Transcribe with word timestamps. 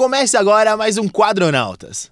Comece 0.00 0.34
agora 0.34 0.78
mais 0.78 0.96
um 0.96 1.06
Quadronautas. 1.06 2.10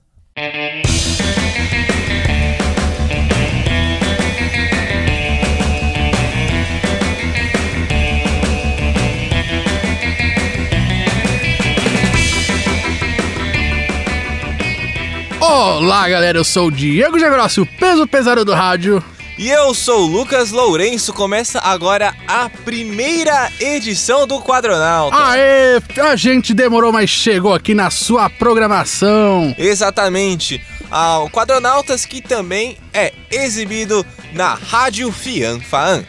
Olá, 15.41 16.07
galera, 16.11 16.37
eu 16.37 16.45
sou 16.45 16.67
o 16.67 16.71
Diego 16.71 17.19
Jagrossi, 17.19 17.63
o 17.63 17.65
peso 17.65 18.07
pesado 18.07 18.45
do 18.45 18.53
rádio. 18.53 19.03
E 19.39 19.51
eu 19.51 19.73
sou 19.73 20.01
o 20.01 20.07
Lucas 20.07 20.51
Lourenço. 20.51 21.13
Começa 21.13 21.61
agora 21.61 22.13
a 22.27 22.51
primeira 22.51 23.53
edição 23.61 24.27
do 24.27 24.41
Quadronauta. 24.41 25.17
Aê, 25.17 25.81
a 26.03 26.17
gente 26.17 26.53
demorou, 26.53 26.91
mas 26.91 27.09
chegou 27.09 27.55
aqui 27.55 27.73
na 27.73 27.89
sua 27.89 28.29
programação. 28.29 29.55
Exatamente. 29.57 30.61
Ah, 30.91 31.21
o 31.21 31.31
Quadronautas 31.31 32.05
que 32.05 32.21
também 32.21 32.77
é 32.93 33.13
exibido 33.31 34.05
na 34.33 34.55
Rádio 34.55 35.13
Fian 35.13 35.61
Faan. 35.61 36.03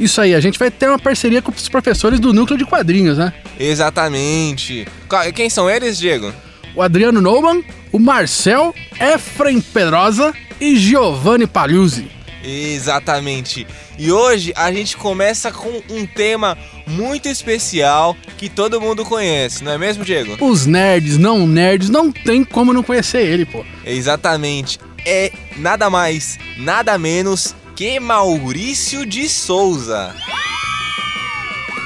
Isso 0.00 0.20
aí, 0.20 0.34
a 0.34 0.40
gente 0.40 0.58
vai 0.58 0.68
ter 0.68 0.88
uma 0.88 0.98
parceria 0.98 1.40
com 1.40 1.52
os 1.52 1.68
professores 1.68 2.18
do 2.18 2.32
núcleo 2.32 2.58
de 2.58 2.64
quadrinhos, 2.64 3.16
né? 3.16 3.32
Exatamente. 3.60 4.88
Quem 5.36 5.48
são 5.48 5.70
eles, 5.70 5.98
Diego? 5.98 6.32
O 6.74 6.82
Adriano 6.82 7.20
Neumann, 7.20 7.62
o 7.92 8.00
Marcel, 8.00 8.74
Efraim 8.98 9.60
Pedrosa 9.60 10.34
e 10.60 10.74
Giovanni 10.76 11.46
Paluzzi. 11.46 12.21
Exatamente. 12.42 13.66
E 13.98 14.10
hoje 14.10 14.52
a 14.56 14.72
gente 14.72 14.96
começa 14.96 15.52
com 15.52 15.82
um 15.90 16.06
tema 16.06 16.56
muito 16.86 17.28
especial 17.28 18.16
que 18.36 18.48
todo 18.48 18.80
mundo 18.80 19.04
conhece, 19.04 19.62
não 19.62 19.72
é 19.72 19.78
mesmo, 19.78 20.04
Diego? 20.04 20.36
Os 20.44 20.66
nerds, 20.66 21.18
não 21.18 21.46
nerds, 21.46 21.88
não 21.88 22.10
tem 22.10 22.44
como 22.44 22.72
não 22.72 22.82
conhecer 22.82 23.24
ele, 23.26 23.44
pô. 23.44 23.64
Exatamente. 23.84 24.78
É 25.06 25.32
nada 25.56 25.90
mais, 25.90 26.38
nada 26.56 26.98
menos 26.98 27.54
que 27.74 27.98
Maurício 27.98 29.06
de 29.06 29.28
Souza. 29.28 30.14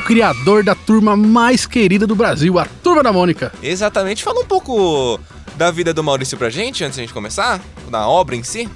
Criador 0.06 0.62
da 0.62 0.74
turma 0.74 1.16
mais 1.16 1.66
querida 1.66 2.06
do 2.06 2.14
Brasil, 2.14 2.58
a 2.58 2.64
Turma 2.64 3.02
da 3.02 3.12
Mônica. 3.12 3.52
Exatamente. 3.62 4.22
Fala 4.22 4.40
um 4.40 4.44
pouco 4.44 5.18
da 5.56 5.70
vida 5.70 5.92
do 5.92 6.04
Maurício 6.04 6.38
pra 6.38 6.48
gente 6.48 6.84
antes 6.84 6.96
de 6.96 7.00
a 7.00 7.04
gente 7.04 7.14
começar, 7.14 7.60
da 7.90 8.06
obra 8.06 8.36
em 8.36 8.42
si. 8.42 8.68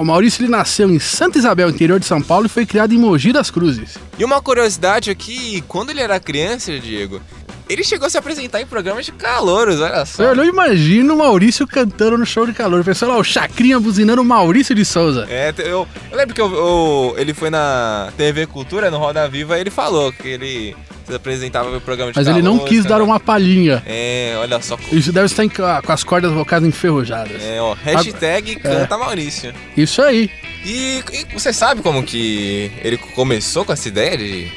O 0.00 0.04
Maurício 0.04 0.42
ele 0.42 0.50
nasceu 0.50 0.88
em 0.90 0.98
Santa 0.98 1.38
Isabel, 1.38 1.68
interior 1.70 1.98
de 1.98 2.06
São 2.06 2.22
Paulo, 2.22 2.46
e 2.46 2.48
foi 2.48 2.64
criado 2.64 2.92
em 2.94 2.98
Mogi 2.98 3.32
das 3.32 3.50
Cruzes. 3.50 3.96
E 4.18 4.24
uma 4.24 4.40
curiosidade 4.40 5.10
aqui, 5.10 5.62
quando 5.66 5.90
ele 5.90 6.00
era 6.00 6.18
criança, 6.20 6.78
Diego, 6.78 7.20
ele 7.68 7.82
chegou 7.84 8.06
a 8.06 8.10
se 8.10 8.16
apresentar 8.16 8.60
em 8.62 8.66
programas 8.66 9.04
de 9.04 9.12
calouros, 9.12 9.80
olha 9.80 10.04
só. 10.06 10.22
Eu 10.22 10.34
não 10.36 10.44
imagino 10.44 11.14
o 11.14 11.18
Maurício 11.18 11.66
cantando 11.66 12.16
no 12.16 12.24
show 12.24 12.46
de 12.46 12.52
calor. 12.52 12.82
Pessoal, 12.84 13.12
lá, 13.12 13.18
o 13.18 13.24
Chacrinha 13.24 13.78
buzinando 13.78 14.22
o 14.22 14.24
Maurício 14.24 14.74
de 14.74 14.84
Souza. 14.84 15.26
É, 15.28 15.52
eu, 15.58 15.86
eu 16.10 16.16
lembro 16.16 16.34
que 16.34 16.40
eu- 16.40 16.54
eu- 16.54 17.14
ele 17.18 17.34
foi 17.34 17.50
na 17.50 18.10
TV 18.16 18.46
Cultura, 18.46 18.90
no 18.90 18.96
Roda 18.98 19.28
Viva, 19.28 19.58
e 19.58 19.60
ele 19.60 19.70
falou 19.70 20.10
que 20.12 20.26
ele 20.28 20.76
apresentava 21.14 21.70
no 21.70 21.80
programa 21.80 22.12
de 22.12 22.18
Mas 22.18 22.26
ele 22.28 22.42
não 22.42 22.58
quis 22.60 22.82
dar 22.84 22.90
cantava- 22.90 23.04
uma 23.04 23.20
palhinha. 23.20 23.82
É, 23.86 24.34
olha 24.38 24.60
só. 24.60 24.78
Isso 24.92 25.12
deve 25.12 25.26
estar 25.26 25.44
em- 25.44 25.48
com 25.48 25.92
as 25.92 26.04
cordas 26.04 26.32
vocais 26.32 26.62
enferrujadas. 26.64 27.42
É, 27.42 27.60
ó, 27.60 27.74
hashtag 27.74 28.56
canta 28.56 28.96
Maurício. 28.98 29.52
Isso 29.76 30.00
aí. 30.02 30.30
E, 30.64 31.02
e 31.12 31.26
você 31.32 31.52
sabe 31.52 31.82
como 31.82 32.02
que 32.02 32.70
ele 32.82 32.96
começou 32.98 33.64
com 33.64 33.72
essa 33.72 33.88
ideia 33.88 34.16
de... 34.16 34.48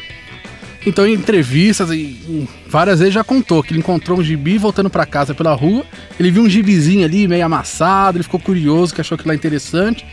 Então, 0.83 1.05
em 1.05 1.13
entrevistas 1.13 1.91
e 1.91 2.47
várias 2.67 2.97
vezes 2.97 3.13
já 3.13 3.23
contou 3.23 3.61
que 3.61 3.71
ele 3.71 3.79
encontrou 3.81 4.17
um 4.17 4.23
gibi 4.23 4.57
voltando 4.57 4.89
pra 4.89 5.05
casa 5.05 5.31
pela 5.35 5.53
rua. 5.53 5.85
Ele 6.19 6.31
viu 6.31 6.41
um 6.41 6.49
gibizinho 6.49 7.05
ali 7.05 7.27
meio 7.27 7.45
amassado, 7.45 8.17
ele 8.17 8.23
ficou 8.23 8.39
curioso, 8.39 8.91
que 8.95 8.99
achou 8.99 9.13
aquilo 9.15 9.27
lá 9.29 9.35
interessante. 9.35 10.03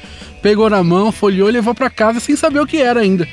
Pegou 0.42 0.70
na 0.70 0.82
mão, 0.82 1.10
folheou 1.10 1.48
e 1.48 1.52
levou 1.52 1.74
pra 1.74 1.90
casa 1.90 2.20
sem 2.20 2.36
saber 2.36 2.60
o 2.60 2.66
que 2.66 2.80
era 2.80 3.00
ainda. 3.00 3.26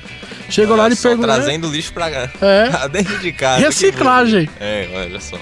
Chegou 0.50 0.76
lá 0.76 0.86
Olha 0.86 0.94
e 0.94 0.96
só, 0.96 1.10
perguntou. 1.10 1.34
Trazendo 1.34 1.70
lixo 1.70 1.94
pra 1.94 2.10
cá. 2.10 2.32
É. 2.42 2.90
dentro 2.90 3.20
de 3.20 3.32
casa. 3.32 3.66
Reciclagem. 3.66 4.50
É, 4.60 4.90
olha 4.94 5.20
só. 5.20 5.38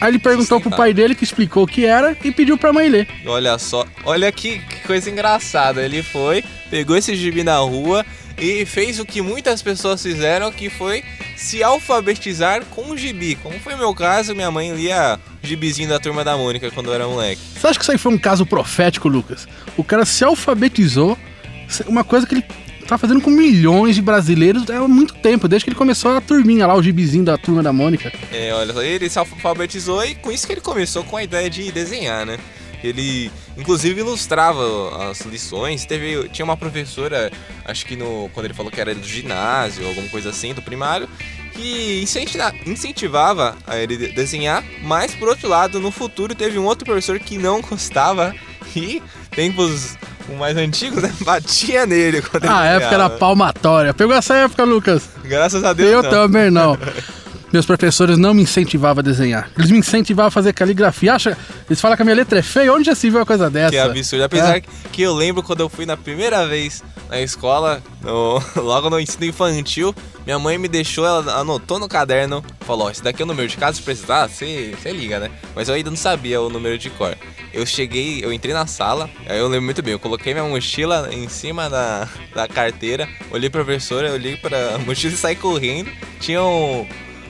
Aí 0.00 0.10
ele 0.10 0.18
perguntou 0.18 0.60
pro 0.60 0.70
pai 0.70 0.94
dele, 0.94 1.14
que 1.14 1.24
explicou 1.24 1.64
o 1.64 1.66
que 1.66 1.84
era, 1.84 2.16
e 2.22 2.30
pediu 2.30 2.56
pra 2.56 2.72
mãe 2.72 2.88
ler. 2.88 3.08
Olha 3.26 3.58
só, 3.58 3.84
olha 4.04 4.30
que, 4.30 4.60
que 4.60 4.86
coisa 4.86 5.10
engraçada. 5.10 5.82
Ele 5.82 6.02
foi, 6.02 6.44
pegou 6.70 6.96
esse 6.96 7.16
gibi 7.16 7.42
na 7.42 7.56
rua 7.56 8.06
e 8.38 8.64
fez 8.64 8.98
o 8.98 9.04
que 9.04 9.20
muitas 9.20 9.62
pessoas 9.62 10.02
fizeram, 10.02 10.50
que 10.52 10.70
foi 10.70 11.02
se 11.36 11.62
alfabetizar 11.62 12.64
com 12.66 12.90
o 12.90 12.96
gibi. 12.96 13.36
Como 13.36 13.58
foi 13.60 13.76
meu 13.76 13.94
caso, 13.94 14.34
minha 14.34 14.50
mãe 14.50 14.74
lia 14.74 15.18
gibizinho 15.42 15.88
da 15.88 15.98
Turma 15.98 16.24
da 16.24 16.36
Mônica 16.36 16.70
quando 16.70 16.88
eu 16.88 16.94
era 16.94 17.06
moleque. 17.06 17.40
Você 17.54 17.66
acha 17.66 17.78
que 17.78 17.84
isso 17.84 17.92
aí 17.92 17.98
foi 17.98 18.12
um 18.12 18.18
caso 18.18 18.44
profético, 18.46 19.08
Lucas? 19.08 19.46
O 19.76 19.84
cara 19.84 20.04
se 20.04 20.24
alfabetizou, 20.24 21.16
uma 21.86 22.04
coisa 22.04 22.26
que 22.26 22.34
ele 22.34 22.44
tá 22.86 22.96
fazendo 22.96 23.20
com 23.20 23.30
milhões 23.30 23.94
de 23.94 24.00
brasileiros 24.00 24.68
há 24.70 24.88
muito 24.88 25.14
tempo, 25.14 25.46
desde 25.46 25.64
que 25.64 25.70
ele 25.70 25.76
começou 25.76 26.16
a 26.16 26.20
turminha 26.22 26.66
lá, 26.66 26.74
o 26.74 26.82
gibizinho 26.82 27.24
da 27.24 27.36
turma 27.36 27.62
da 27.62 27.72
Mônica. 27.72 28.10
É, 28.32 28.52
olha 28.54 28.72
ele 28.82 29.10
se 29.10 29.18
alfabetizou 29.18 30.02
e 30.04 30.14
com 30.14 30.32
isso 30.32 30.46
que 30.46 30.54
ele 30.54 30.62
começou 30.62 31.04
com 31.04 31.16
a 31.16 31.22
ideia 31.22 31.50
de 31.50 31.70
desenhar, 31.70 32.24
né? 32.24 32.38
Ele, 32.82 33.30
inclusive, 33.58 34.00
ilustrava 34.00 35.10
as 35.10 35.20
lições. 35.22 35.84
Teve, 35.84 36.28
tinha 36.28 36.44
uma 36.44 36.56
professora, 36.56 37.30
acho 37.64 37.84
que 37.84 37.96
no, 37.96 38.30
quando 38.32 38.46
ele 38.46 38.54
falou 38.54 38.70
que 38.72 38.80
era 38.80 38.94
do 38.94 39.06
ginásio, 39.06 39.86
alguma 39.86 40.08
coisa 40.08 40.30
assim, 40.30 40.54
do 40.54 40.62
primário, 40.62 41.08
que 41.52 42.00
incentiva- 42.02 42.54
incentivava 42.64 43.56
a 43.66 43.76
ele 43.76 43.96
de- 43.96 44.08
desenhar. 44.12 44.62
Mas, 44.82 45.14
por 45.14 45.28
outro 45.28 45.48
lado, 45.48 45.80
no 45.80 45.90
futuro 45.90 46.34
teve 46.34 46.58
um 46.58 46.64
outro 46.64 46.84
professor 46.84 47.18
que 47.18 47.36
não 47.36 47.60
gostava 47.60 48.34
e, 48.76 49.02
tempos 49.32 49.96
mais 50.38 50.56
antigos, 50.58 51.02
né, 51.02 51.10
batia 51.22 51.86
nele 51.86 52.20
quando 52.20 52.44
ele 52.44 52.52
Ah, 52.52 52.58
a 52.60 52.66
época 52.66 52.94
era 52.94 53.08
palmatória. 53.10 53.94
Pegou 53.94 54.14
essa 54.14 54.34
época, 54.34 54.62
Lucas? 54.62 55.08
Graças 55.24 55.64
a 55.64 55.72
Deus, 55.72 55.90
Eu 55.90 56.02
não. 56.02 56.10
também 56.10 56.50
não. 56.50 56.76
Meus 57.52 57.64
professores 57.64 58.18
não 58.18 58.34
me 58.34 58.42
incentivavam 58.42 59.00
a 59.00 59.02
desenhar. 59.02 59.50
Eles 59.56 59.70
me 59.70 59.78
incentivavam 59.78 60.28
a 60.28 60.30
fazer 60.30 60.52
caligrafia. 60.52 61.14
Acha? 61.14 61.36
Eles 61.68 61.80
falam 61.80 61.96
que 61.96 62.02
a 62.02 62.04
minha 62.04 62.16
letra 62.16 62.38
é 62.38 62.42
feia. 62.42 62.72
Onde 62.72 62.84
já 62.86 62.94
se 62.94 63.08
viu 63.08 63.18
uma 63.20 63.26
coisa 63.26 63.48
dessa? 63.48 63.70
Que 63.70 63.78
absurdo. 63.78 64.24
Apesar 64.24 64.56
É. 64.58 64.62
que 64.92 65.02
eu 65.02 65.14
lembro 65.14 65.42
quando 65.42 65.60
eu 65.60 65.68
fui 65.68 65.86
na 65.86 65.96
primeira 65.96 66.46
vez 66.46 66.82
na 67.08 67.20
escola, 67.22 67.82
no- 68.02 68.42
logo 68.62 68.90
no 68.90 69.00
ensino 69.00 69.24
infantil, 69.24 69.94
minha 70.26 70.38
mãe 70.38 70.58
me 70.58 70.68
deixou, 70.68 71.06
ela 71.06 71.40
anotou 71.40 71.78
no 71.78 71.88
caderno, 71.88 72.44
falou, 72.60 72.88
ó, 72.88 72.90
esse 72.90 73.02
daqui 73.02 73.22
é 73.22 73.24
o 73.24 73.28
número 73.28 73.48
de 73.48 73.56
casa, 73.56 73.78
se 73.78 73.82
precisar, 73.82 74.26
você 74.28 74.74
você 74.78 74.92
liga, 74.92 75.18
né? 75.18 75.30
Mas 75.56 75.68
eu 75.70 75.74
ainda 75.74 75.88
não 75.88 75.96
sabia 75.96 76.38
o 76.42 76.50
número 76.50 76.76
de 76.76 76.90
cor. 76.90 77.16
Eu 77.50 77.64
cheguei, 77.64 78.22
eu 78.22 78.30
entrei 78.30 78.52
na 78.52 78.66
sala, 78.66 79.08
aí 79.26 79.38
eu 79.38 79.48
lembro 79.48 79.64
muito 79.64 79.82
bem, 79.82 79.92
eu 79.94 79.98
coloquei 79.98 80.34
minha 80.34 80.44
mochila 80.44 81.08
em 81.10 81.26
cima 81.30 81.70
da, 81.70 82.06
da 82.34 82.46
carteira, 82.46 83.08
olhei 83.30 83.48
pra 83.48 83.64
professora, 83.64 84.12
olhei 84.12 84.36
pra 84.36 84.76
mochila 84.84 85.14
e 85.14 85.16
saí 85.16 85.34
correndo. 85.34 85.90
Tinha 86.20 86.42
um... 86.42 86.86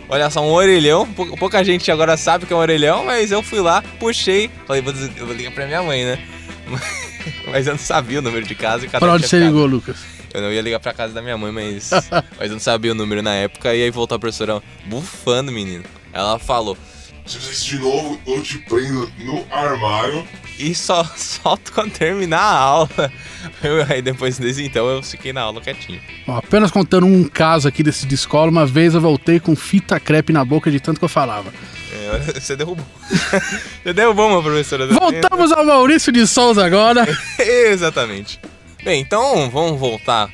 Olha 0.08 0.30
só, 0.30 0.40
um 0.42 0.50
orelhão. 0.52 1.06
Pou- 1.12 1.36
Pouca 1.36 1.62
gente 1.64 1.90
agora 1.90 2.16
sabe 2.16 2.46
que 2.46 2.52
é 2.52 2.56
um 2.56 2.60
orelhão, 2.60 3.04
mas 3.04 3.30
eu 3.30 3.42
fui 3.42 3.60
lá, 3.60 3.82
puxei. 4.00 4.50
Falei, 4.66 4.80
vou, 4.82 4.92
vou 4.94 5.32
ligar 5.34 5.52
pra 5.52 5.66
minha 5.66 5.82
mãe, 5.82 6.04
né? 6.04 6.18
Mas 7.46 7.66
eu 7.66 7.72
não 7.74 7.78
sabia 7.78 8.18
o 8.18 8.22
número 8.22 8.46
de 8.46 8.54
casa 8.54 8.84
e 8.84 8.88
cada 8.88 9.04
Pra 9.04 9.14
onde 9.14 9.26
você 9.26 9.38
ligou, 9.38 9.66
Lucas? 9.66 9.96
Eu 10.32 10.42
não 10.42 10.52
ia 10.52 10.60
ligar 10.62 10.78
pra 10.80 10.92
casa 10.92 11.12
da 11.14 11.20
minha 11.22 11.36
mãe, 11.36 11.50
mas. 11.50 11.90
mas 12.38 12.48
eu 12.48 12.52
não 12.52 12.58
sabia 12.60 12.92
o 12.92 12.94
número 12.94 13.22
na 13.22 13.34
época. 13.34 13.74
E 13.74 13.82
aí 13.82 13.90
voltou 13.90 14.16
a 14.16 14.18
professora 14.18 14.62
bufando, 14.86 15.50
menino. 15.50 15.84
Ela 16.12 16.38
falou. 16.38 16.76
Se 17.26 17.38
você 17.38 17.76
de 17.76 17.78
novo, 17.78 18.20
eu 18.26 18.42
te 18.42 18.58
prendo 18.58 19.10
no 19.18 19.46
armário. 19.50 20.26
E 20.58 20.74
só 20.74 21.04
solto 21.16 21.72
quando 21.72 21.92
terminar 21.92 22.40
a 22.40 22.58
aula. 22.58 23.12
Eu- 23.62 23.86
aí 23.88 24.02
depois 24.02 24.38
desse 24.38 24.64
então 24.64 24.88
eu 24.88 25.02
fiquei 25.02 25.32
na 25.32 25.42
aula 25.42 25.60
quietinho. 25.60 26.00
Ó, 26.26 26.36
apenas 26.36 26.70
contando 26.70 27.06
um 27.06 27.24
caso 27.24 27.68
aqui 27.68 27.82
desse 27.82 28.06
de 28.06 28.14
escola, 28.14 28.50
uma 28.50 28.66
vez 28.66 28.94
eu 28.94 29.00
voltei 29.00 29.38
com 29.38 29.54
fita 29.54 29.98
crepe 30.00 30.32
na 30.32 30.44
boca 30.44 30.70
de 30.70 30.80
tanto 30.80 30.98
que 30.98 31.04
eu 31.04 31.08
falava. 31.08 31.52
É, 31.92 32.18
você 32.40 32.56
derrubou. 32.56 32.84
você 33.82 33.92
derrubou 33.92 34.28
uma 34.28 34.42
professora. 34.42 34.86
Voltamos 34.88 35.52
ao 35.52 35.64
Maurício 35.64 36.12
de 36.12 36.26
Souza 36.26 36.64
agora. 36.64 37.06
Exatamente. 37.38 38.40
Bem, 38.84 39.00
então 39.00 39.50
vamos 39.50 39.78
voltar 39.78 40.28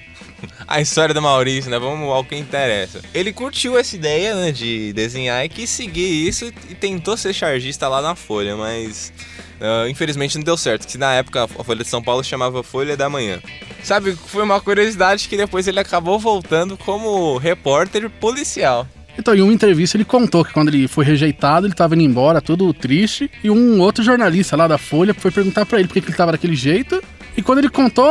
à 0.66 0.80
história 0.80 1.14
do 1.14 1.22
Maurício, 1.22 1.70
né? 1.70 1.78
Vamos 1.78 2.08
ao 2.08 2.24
que 2.24 2.36
interessa. 2.36 3.00
Ele 3.12 3.32
curtiu 3.32 3.78
essa 3.78 3.94
ideia, 3.96 4.34
né, 4.34 4.52
de 4.52 4.92
desenhar 4.92 5.44
e 5.44 5.48
quis 5.48 5.70
seguir 5.70 6.28
isso 6.28 6.46
e 6.68 6.74
tentou 6.74 7.16
ser 7.16 7.32
chargista 7.32 7.88
lá 7.88 8.00
na 8.00 8.14
Folha, 8.14 8.56
mas 8.56 9.12
ah, 9.60 9.88
infelizmente 9.88 10.36
não 10.36 10.44
deu 10.44 10.56
certo, 10.56 10.86
que 10.86 10.98
na 10.98 11.14
época 11.14 11.44
a 11.44 11.64
Folha 11.64 11.82
de 11.82 11.88
São 11.88 12.02
Paulo 12.02 12.22
chamava 12.22 12.62
Folha 12.62 12.96
da 12.96 13.08
Manhã. 13.08 13.40
Sabe, 13.82 14.14
foi 14.14 14.42
uma 14.42 14.60
curiosidade 14.60 15.28
que 15.28 15.36
depois 15.36 15.66
ele 15.68 15.80
acabou 15.80 16.18
voltando 16.18 16.76
como 16.76 17.36
repórter 17.38 18.08
policial. 18.10 18.86
Então, 19.16 19.34
em 19.34 19.42
uma 19.42 19.52
entrevista, 19.52 19.96
ele 19.96 20.04
contou 20.04 20.44
que 20.44 20.52
quando 20.52 20.68
ele 20.68 20.88
foi 20.88 21.04
rejeitado, 21.04 21.66
ele 21.66 21.74
tava 21.74 21.94
indo 21.94 22.02
embora, 22.02 22.40
todo 22.40 22.74
triste. 22.74 23.30
E 23.44 23.50
um 23.50 23.80
outro 23.80 24.02
jornalista 24.02 24.56
lá 24.56 24.66
da 24.66 24.76
Folha 24.76 25.14
foi 25.14 25.30
perguntar 25.30 25.64
pra 25.64 25.78
ele 25.78 25.86
por 25.86 25.94
que 25.94 26.00
ele 26.00 26.16
tava 26.16 26.32
daquele 26.32 26.56
jeito. 26.56 27.00
E 27.36 27.42
quando 27.42 27.58
ele 27.58 27.68
contou, 27.68 28.10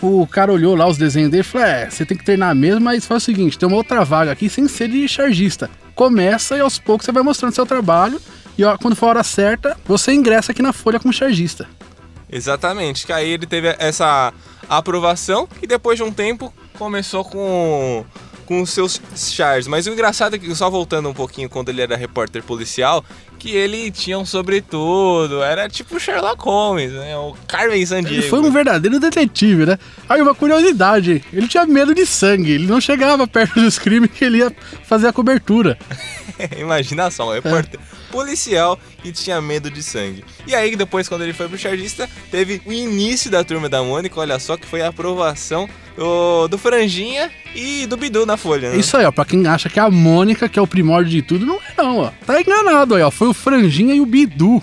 o 0.00 0.26
cara 0.26 0.52
olhou 0.52 0.76
lá 0.76 0.86
os 0.86 0.96
desenhos 0.96 1.30
dele 1.30 1.40
e 1.40 1.44
falou: 1.44 1.66
É, 1.66 1.90
você 1.90 2.06
tem 2.06 2.16
que 2.16 2.24
treinar 2.24 2.54
mesmo, 2.54 2.80
mas 2.80 3.04
faz 3.04 3.22
o 3.22 3.26
seguinte: 3.26 3.58
tem 3.58 3.68
uma 3.68 3.76
outra 3.76 4.04
vaga 4.04 4.30
aqui 4.30 4.48
sem 4.48 4.68
ser 4.68 4.88
de 4.88 5.06
chargista. 5.08 5.68
Começa 5.94 6.56
e 6.56 6.60
aos 6.60 6.78
poucos 6.78 7.04
você 7.04 7.12
vai 7.12 7.22
mostrando 7.22 7.54
seu 7.54 7.66
trabalho 7.66 8.18
E 8.56 8.64
ó, 8.64 8.78
quando 8.78 8.96
for 8.96 9.06
a 9.06 9.08
hora 9.10 9.22
certa, 9.22 9.76
você 9.84 10.12
ingressa 10.12 10.52
aqui 10.52 10.62
na 10.62 10.72
folha 10.72 10.98
como 10.98 11.12
chargista. 11.12 11.68
Exatamente, 12.30 13.04
que 13.04 13.12
aí 13.12 13.30
ele 13.30 13.46
teve 13.46 13.74
essa 13.78 14.32
aprovação 14.68 15.48
e 15.60 15.66
depois 15.66 15.98
de 15.98 16.04
um 16.04 16.12
tempo 16.12 16.54
começou 16.78 17.24
com 17.24 18.04
com 18.50 18.62
os 18.62 18.70
seus 18.70 19.00
chars. 19.14 19.68
Mas 19.68 19.86
o 19.86 19.90
engraçado 19.90 20.34
é 20.34 20.38
que, 20.38 20.52
só 20.56 20.68
voltando 20.68 21.08
um 21.08 21.14
pouquinho 21.14 21.48
quando 21.48 21.68
ele 21.68 21.82
era 21.82 21.96
repórter 21.96 22.42
policial, 22.42 23.04
que 23.38 23.50
ele 23.50 23.92
tinha 23.92 24.18
um 24.18 24.26
sobretudo, 24.26 25.40
era 25.40 25.68
tipo 25.68 26.00
Sherlock 26.00 26.42
Holmes, 26.42 26.90
né? 26.90 27.16
O 27.16 27.36
Carmen 27.46 27.86
Sandiego. 27.86 28.16
Ele 28.16 28.28
foi 28.28 28.40
um 28.40 28.50
verdadeiro 28.50 28.98
detetive, 28.98 29.66
né? 29.66 29.78
Aí 30.08 30.20
uma 30.20 30.34
curiosidade, 30.34 31.22
ele 31.32 31.46
tinha 31.46 31.64
medo 31.64 31.94
de 31.94 32.04
sangue, 32.04 32.50
ele 32.50 32.66
não 32.66 32.80
chegava 32.80 33.24
perto 33.24 33.60
dos 33.60 33.78
crimes 33.78 34.10
que 34.10 34.24
ele 34.24 34.38
ia 34.38 34.52
fazer 34.82 35.06
a 35.06 35.12
cobertura. 35.12 35.78
Imagina 36.58 37.08
só, 37.08 37.28
um 37.30 37.32
repórter 37.32 37.78
policial 38.10 38.76
e 39.04 39.12
tinha 39.12 39.40
medo 39.40 39.70
de 39.70 39.80
sangue. 39.80 40.24
E 40.44 40.56
aí, 40.56 40.74
depois, 40.74 41.08
quando 41.08 41.22
ele 41.22 41.32
foi 41.32 41.48
pro 41.48 41.56
chargista, 41.56 42.10
teve 42.32 42.60
o 42.66 42.72
início 42.72 43.30
da 43.30 43.44
turma 43.44 43.68
da 43.68 43.80
Mônica, 43.80 44.18
olha 44.18 44.40
só, 44.40 44.56
que 44.56 44.66
foi 44.66 44.82
a 44.82 44.88
aprovação 44.88 45.68
do, 46.00 46.48
do 46.48 46.56
Franjinha 46.56 47.30
e 47.54 47.86
do 47.86 47.94
Bidu 47.94 48.24
na 48.24 48.38
Folha. 48.38 48.70
Né? 48.70 48.78
Isso 48.78 48.96
aí, 48.96 49.04
ó, 49.04 49.12
pra 49.12 49.26
quem 49.26 49.46
acha 49.46 49.68
que 49.68 49.78
é 49.78 49.82
a 49.82 49.90
Mônica 49.90 50.48
que 50.48 50.58
é 50.58 50.62
o 50.62 50.66
primórdio 50.66 51.10
de 51.10 51.20
tudo, 51.20 51.44
não 51.44 51.56
é 51.56 51.74
não, 51.76 51.98
ó. 51.98 52.10
Tá 52.24 52.40
enganado 52.40 52.94
aí, 52.94 53.02
ó. 53.02 53.10
Foi 53.10 53.28
o 53.28 53.34
Franjinha 53.34 53.94
e 53.94 54.00
o 54.00 54.06
Bidu. 54.06 54.62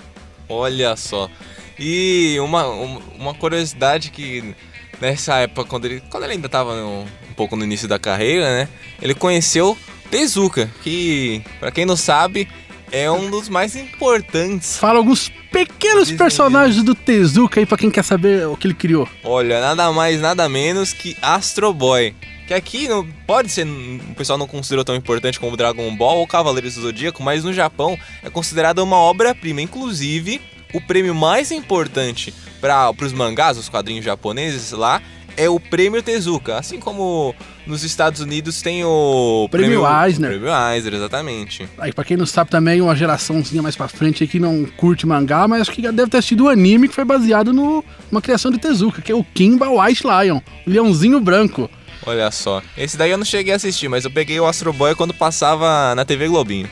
Olha 0.49 0.95
só. 0.95 1.29
E 1.77 2.37
uma, 2.39 2.65
uma 2.65 3.35
curiosidade 3.35 4.09
que 4.09 4.55
nessa 4.99 5.35
época, 5.35 5.69
quando 5.69 5.85
ele, 5.85 6.01
quando 6.09 6.23
ele 6.23 6.33
ainda 6.33 6.49
tava 6.49 6.75
no, 6.75 7.01
um 7.03 7.33
pouco 7.35 7.55
no 7.55 7.63
início 7.63 7.87
da 7.87 7.99
carreira, 7.99 8.45
né? 8.49 8.67
Ele 8.99 9.13
conheceu 9.13 9.77
Tezuka, 10.09 10.67
que, 10.81 11.43
para 11.59 11.69
quem 11.69 11.85
não 11.85 11.95
sabe, 11.95 12.47
é 12.91 13.09
um 13.11 13.29
dos 13.29 13.49
mais 13.49 13.75
importantes. 13.75 14.77
Fala 14.77 14.99
alguns 14.99 15.29
pequenos 15.51 16.11
personagens 16.11 16.83
do 16.83 16.95
Tezuka 16.95 17.59
aí 17.59 17.65
pra 17.65 17.77
quem 17.77 17.89
quer 17.89 18.03
saber 18.03 18.47
o 18.47 18.55
que 18.55 18.67
ele 18.67 18.73
criou. 18.73 19.07
Olha, 19.23 19.59
nada 19.59 19.91
mais, 19.91 20.21
nada 20.21 20.47
menos 20.47 20.93
que 20.93 21.15
Astro 21.21 21.73
Boy. 21.73 22.15
Que 22.47 22.53
aqui 22.53 22.87
não 22.87 23.05
pode 23.25 23.49
ser, 23.49 23.67
o 23.67 24.15
pessoal 24.15 24.39
não 24.39 24.47
considerou 24.47 24.85
tão 24.85 24.95
importante 24.95 25.37
como 25.37 25.57
Dragon 25.57 25.93
Ball 25.95 26.19
ou 26.19 26.27
Cavaleiros 26.27 26.75
do 26.75 26.81
Zodíaco, 26.81 27.21
mas 27.21 27.43
no 27.43 27.51
Japão 27.51 27.99
é 28.23 28.29
considerada 28.29 28.81
uma 28.81 28.95
obra-prima. 28.95 29.61
Inclusive, 29.61 30.39
o 30.73 30.79
prêmio 30.79 31.13
mais 31.13 31.51
importante 31.51 32.33
para 32.61 32.89
os 33.01 33.11
mangás, 33.11 33.57
os 33.57 33.67
quadrinhos 33.67 34.05
japoneses 34.05 34.71
lá, 34.71 35.01
é 35.35 35.49
o 35.49 35.59
Prêmio 35.59 36.01
Tezuka. 36.01 36.57
Assim 36.57 36.79
como 36.79 37.35
nos 37.67 37.83
Estados 37.83 38.21
Unidos 38.21 38.61
tem 38.61 38.83
o 38.83 39.47
Prêmio, 39.51 39.81
prêmio 39.81 40.03
Eisner. 40.05 40.29
Prêmio 40.31 40.49
Eisner, 40.49 40.93
exatamente. 40.93 41.67
Aí, 41.77 41.91
pra 41.91 42.03
quem 42.03 42.17
não 42.17 42.25
sabe 42.25 42.49
também, 42.49 42.81
uma 42.81 42.95
geraçãozinha 42.95 43.61
mais 43.61 43.75
pra 43.75 43.87
frente 43.87 44.23
aí 44.23 44.27
que 44.27 44.39
não 44.39 44.65
curte 44.77 45.05
mangá, 45.05 45.47
mas 45.47 45.61
acho 45.61 45.71
que 45.71 45.81
deve 45.81 46.09
ter 46.09 46.17
assistido 46.17 46.45
um 46.45 46.49
anime 46.49 46.87
que 46.87 46.95
foi 46.95 47.05
baseado 47.05 47.53
numa 47.53 48.21
criação 48.21 48.51
de 48.51 48.57
Tezuka, 48.57 49.01
que 49.01 49.11
é 49.11 49.15
o 49.15 49.23
Kimba 49.23 49.69
White 49.69 50.03
Lion, 50.03 50.39
o 50.65 50.69
leãozinho 50.69 51.19
branco. 51.19 51.69
Olha 52.05 52.31
só. 52.31 52.61
Esse 52.77 52.97
daí 52.97 53.11
eu 53.11 53.17
não 53.17 53.25
cheguei 53.25 53.53
a 53.53 53.57
assistir, 53.57 53.89
mas 53.89 54.05
eu 54.05 54.11
peguei 54.11 54.39
o 54.39 54.45
Astro 54.45 54.71
Boy 54.71 54.95
quando 54.95 55.13
passava 55.13 55.93
na 55.93 56.05
TV 56.05 56.27
Globinho. 56.27 56.69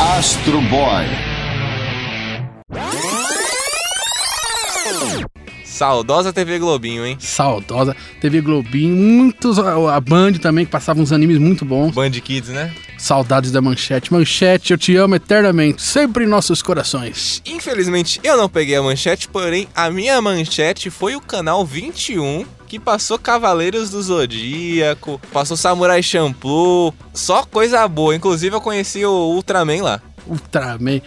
Astro 0.00 0.60
Boy. 0.62 1.29
Saudosa 5.80 6.30
TV 6.30 6.58
Globinho, 6.58 7.06
hein? 7.06 7.16
Saudosa 7.18 7.96
TV 8.20 8.42
Globinho, 8.42 8.94
muitos. 8.94 9.58
A 9.58 9.98
Band 9.98 10.34
também, 10.34 10.66
que 10.66 10.70
passava 10.70 11.00
uns 11.00 11.10
animes 11.10 11.38
muito 11.38 11.64
bons. 11.64 11.94
Band 11.94 12.10
Kids, 12.10 12.50
né? 12.50 12.70
Saudades 12.98 13.50
da 13.50 13.62
Manchete. 13.62 14.12
Manchete, 14.12 14.74
eu 14.74 14.78
te 14.78 14.94
amo 14.96 15.14
eternamente, 15.14 15.80
sempre 15.80 16.24
em 16.24 16.26
nossos 16.26 16.60
corações. 16.60 17.40
Infelizmente, 17.46 18.20
eu 18.22 18.36
não 18.36 18.46
peguei 18.46 18.76
a 18.76 18.82
Manchete, 18.82 19.26
porém, 19.26 19.68
a 19.74 19.90
minha 19.90 20.20
Manchete 20.20 20.90
foi 20.90 21.16
o 21.16 21.20
canal 21.20 21.64
21 21.64 22.44
que 22.66 22.78
passou 22.78 23.18
Cavaleiros 23.18 23.88
do 23.88 24.02
Zodíaco, 24.02 25.18
passou 25.32 25.56
Samurai 25.56 26.02
Champloo, 26.02 26.94
só 27.14 27.42
coisa 27.42 27.88
boa. 27.88 28.14
Inclusive, 28.14 28.54
eu 28.54 28.60
conheci 28.60 29.02
o 29.06 29.10
Ultraman 29.10 29.82
lá. 29.82 30.02
Ultraman. 30.26 31.00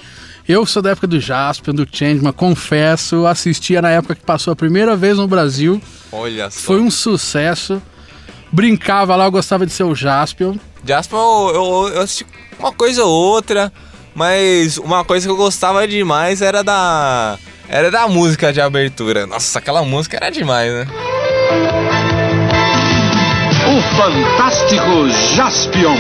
Eu 0.48 0.66
sou 0.66 0.82
da 0.82 0.92
época 0.92 1.08
do 1.08 1.20
Jaspion, 1.20 1.74
do 1.74 1.88
Changeman, 1.90 2.34
confesso, 2.34 3.26
assistia 3.26 3.82
na 3.82 3.90
época 3.90 4.16
que 4.16 4.26
passou 4.26 4.52
a 4.52 4.56
primeira 4.56 4.96
vez 4.96 5.18
no 5.18 5.28
Brasil. 5.28 5.82
Olha 6.12 6.50
só. 6.50 6.60
Foi 6.60 6.82
um 6.82 6.92
sucesso. 6.92 7.82
Brincava 8.52 9.16
lá, 9.16 9.26
eu 9.26 9.32
gostava 9.32 9.66
de 9.66 9.72
ser 9.72 9.84
o 9.84 9.96
Jaspion. 9.96 10.56
Jaspion, 10.86 11.50
eu, 11.50 11.56
eu, 11.56 11.88
eu 11.96 12.02
assisti 12.02 12.26
uma 12.60 12.74
coisa 12.74 13.06
ou 13.06 13.12
outra, 13.12 13.72
mas 14.14 14.78
uma 14.78 15.06
coisa 15.06 15.26
que 15.26 15.32
eu 15.32 15.38
gostava 15.38 15.88
demais 15.88 16.42
era 16.42 16.62
da. 16.62 17.38
Era 17.70 17.90
da 17.90 18.08
música 18.10 18.52
de 18.52 18.60
abertura. 18.60 19.26
Nossa, 19.26 19.60
aquela 19.60 19.84
música 19.84 20.18
era 20.18 20.30
demais, 20.30 20.72
né? 20.74 20.88
O 23.66 23.96
Fantástico 23.96 25.10
Jaspion. 25.36 25.96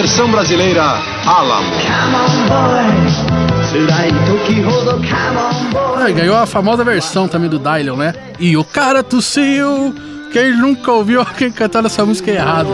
Versão 0.00 0.30
brasileira 0.30 0.82
Alamo. 1.26 1.68
Ah, 5.94 6.10
ganhou 6.10 6.38
a 6.38 6.46
famosa 6.46 6.82
versão 6.82 7.28
também 7.28 7.50
do 7.50 7.58
Dylan, 7.58 7.96
né? 7.96 8.14
E 8.38 8.56
o 8.56 8.64
cara 8.64 9.02
tossiu. 9.02 9.94
Quem 10.32 10.56
nunca 10.56 10.90
ouviu 10.90 11.20
alguém 11.20 11.52
cantando 11.52 11.88
essa 11.88 12.02
música 12.06 12.30
errado? 12.30 12.70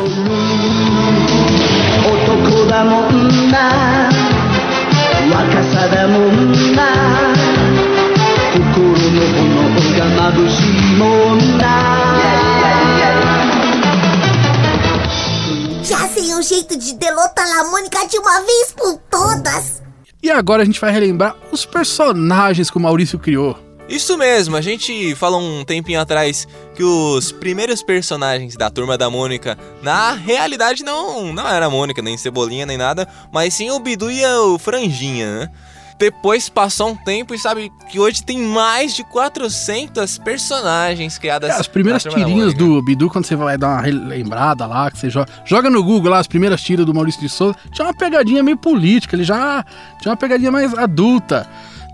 Já 15.86 16.08
sei 16.08 16.34
um 16.34 16.42
jeito 16.42 16.76
de 16.76 16.94
derrotar 16.94 17.46
a 17.60 17.70
Mônica 17.70 18.04
de 18.08 18.18
uma 18.18 18.40
vez 18.40 18.72
por 18.72 18.98
todas. 19.08 19.80
E 20.20 20.28
agora 20.28 20.62
a 20.62 20.64
gente 20.64 20.80
vai 20.80 20.90
relembrar 20.90 21.36
os 21.52 21.64
personagens 21.64 22.68
que 22.68 22.76
o 22.76 22.80
Maurício 22.80 23.20
criou. 23.20 23.56
Isso 23.88 24.18
mesmo, 24.18 24.56
a 24.56 24.60
gente 24.60 25.14
falou 25.14 25.40
um 25.40 25.64
tempinho 25.64 26.00
atrás 26.00 26.48
que 26.74 26.82
os 26.82 27.30
primeiros 27.30 27.84
personagens 27.84 28.56
da 28.56 28.68
Turma 28.68 28.98
da 28.98 29.08
Mônica, 29.08 29.56
na 29.80 30.10
realidade 30.10 30.82
não, 30.82 31.32
não 31.32 31.48
era 31.48 31.66
a 31.66 31.70
Mônica, 31.70 32.02
nem 32.02 32.18
Cebolinha, 32.18 32.66
nem 32.66 32.76
nada, 32.76 33.06
mas 33.30 33.54
sim 33.54 33.70
o 33.70 33.78
Bidu 33.78 34.10
e 34.10 34.26
o 34.26 34.58
Franjinha, 34.58 35.38
né? 35.38 35.50
Depois 35.98 36.48
passou 36.48 36.90
um 36.90 36.94
tempo 36.94 37.34
e 37.34 37.38
sabe 37.38 37.72
que 37.88 37.98
hoje 37.98 38.22
tem 38.22 38.38
mais 38.38 38.94
de 38.94 39.02
400 39.04 40.18
personagens 40.18 41.16
criadas. 41.18 41.50
É, 41.50 41.54
as 41.54 41.66
primeiras 41.66 42.02
tirinhas 42.02 42.52
do 42.52 42.82
Bidu, 42.82 43.08
quando 43.08 43.24
você 43.24 43.34
vai 43.34 43.56
dar 43.56 43.68
uma 43.68 43.80
relembrada 43.80 44.66
lá, 44.66 44.90
que 44.90 44.98
você 44.98 45.08
joga, 45.08 45.30
joga 45.44 45.70
no 45.70 45.82
Google 45.82 46.10
lá 46.10 46.18
as 46.18 46.26
primeiras 46.26 46.60
tiras 46.60 46.84
do 46.84 46.92
Maurício 46.92 47.20
de 47.20 47.28
Souza, 47.28 47.56
tinha 47.72 47.86
uma 47.86 47.94
pegadinha 47.94 48.42
meio 48.42 48.56
política, 48.56 49.16
ele 49.16 49.24
já 49.24 49.64
tinha 50.00 50.10
uma 50.10 50.16
pegadinha 50.16 50.52
mais 50.52 50.74
adulta. 50.74 51.48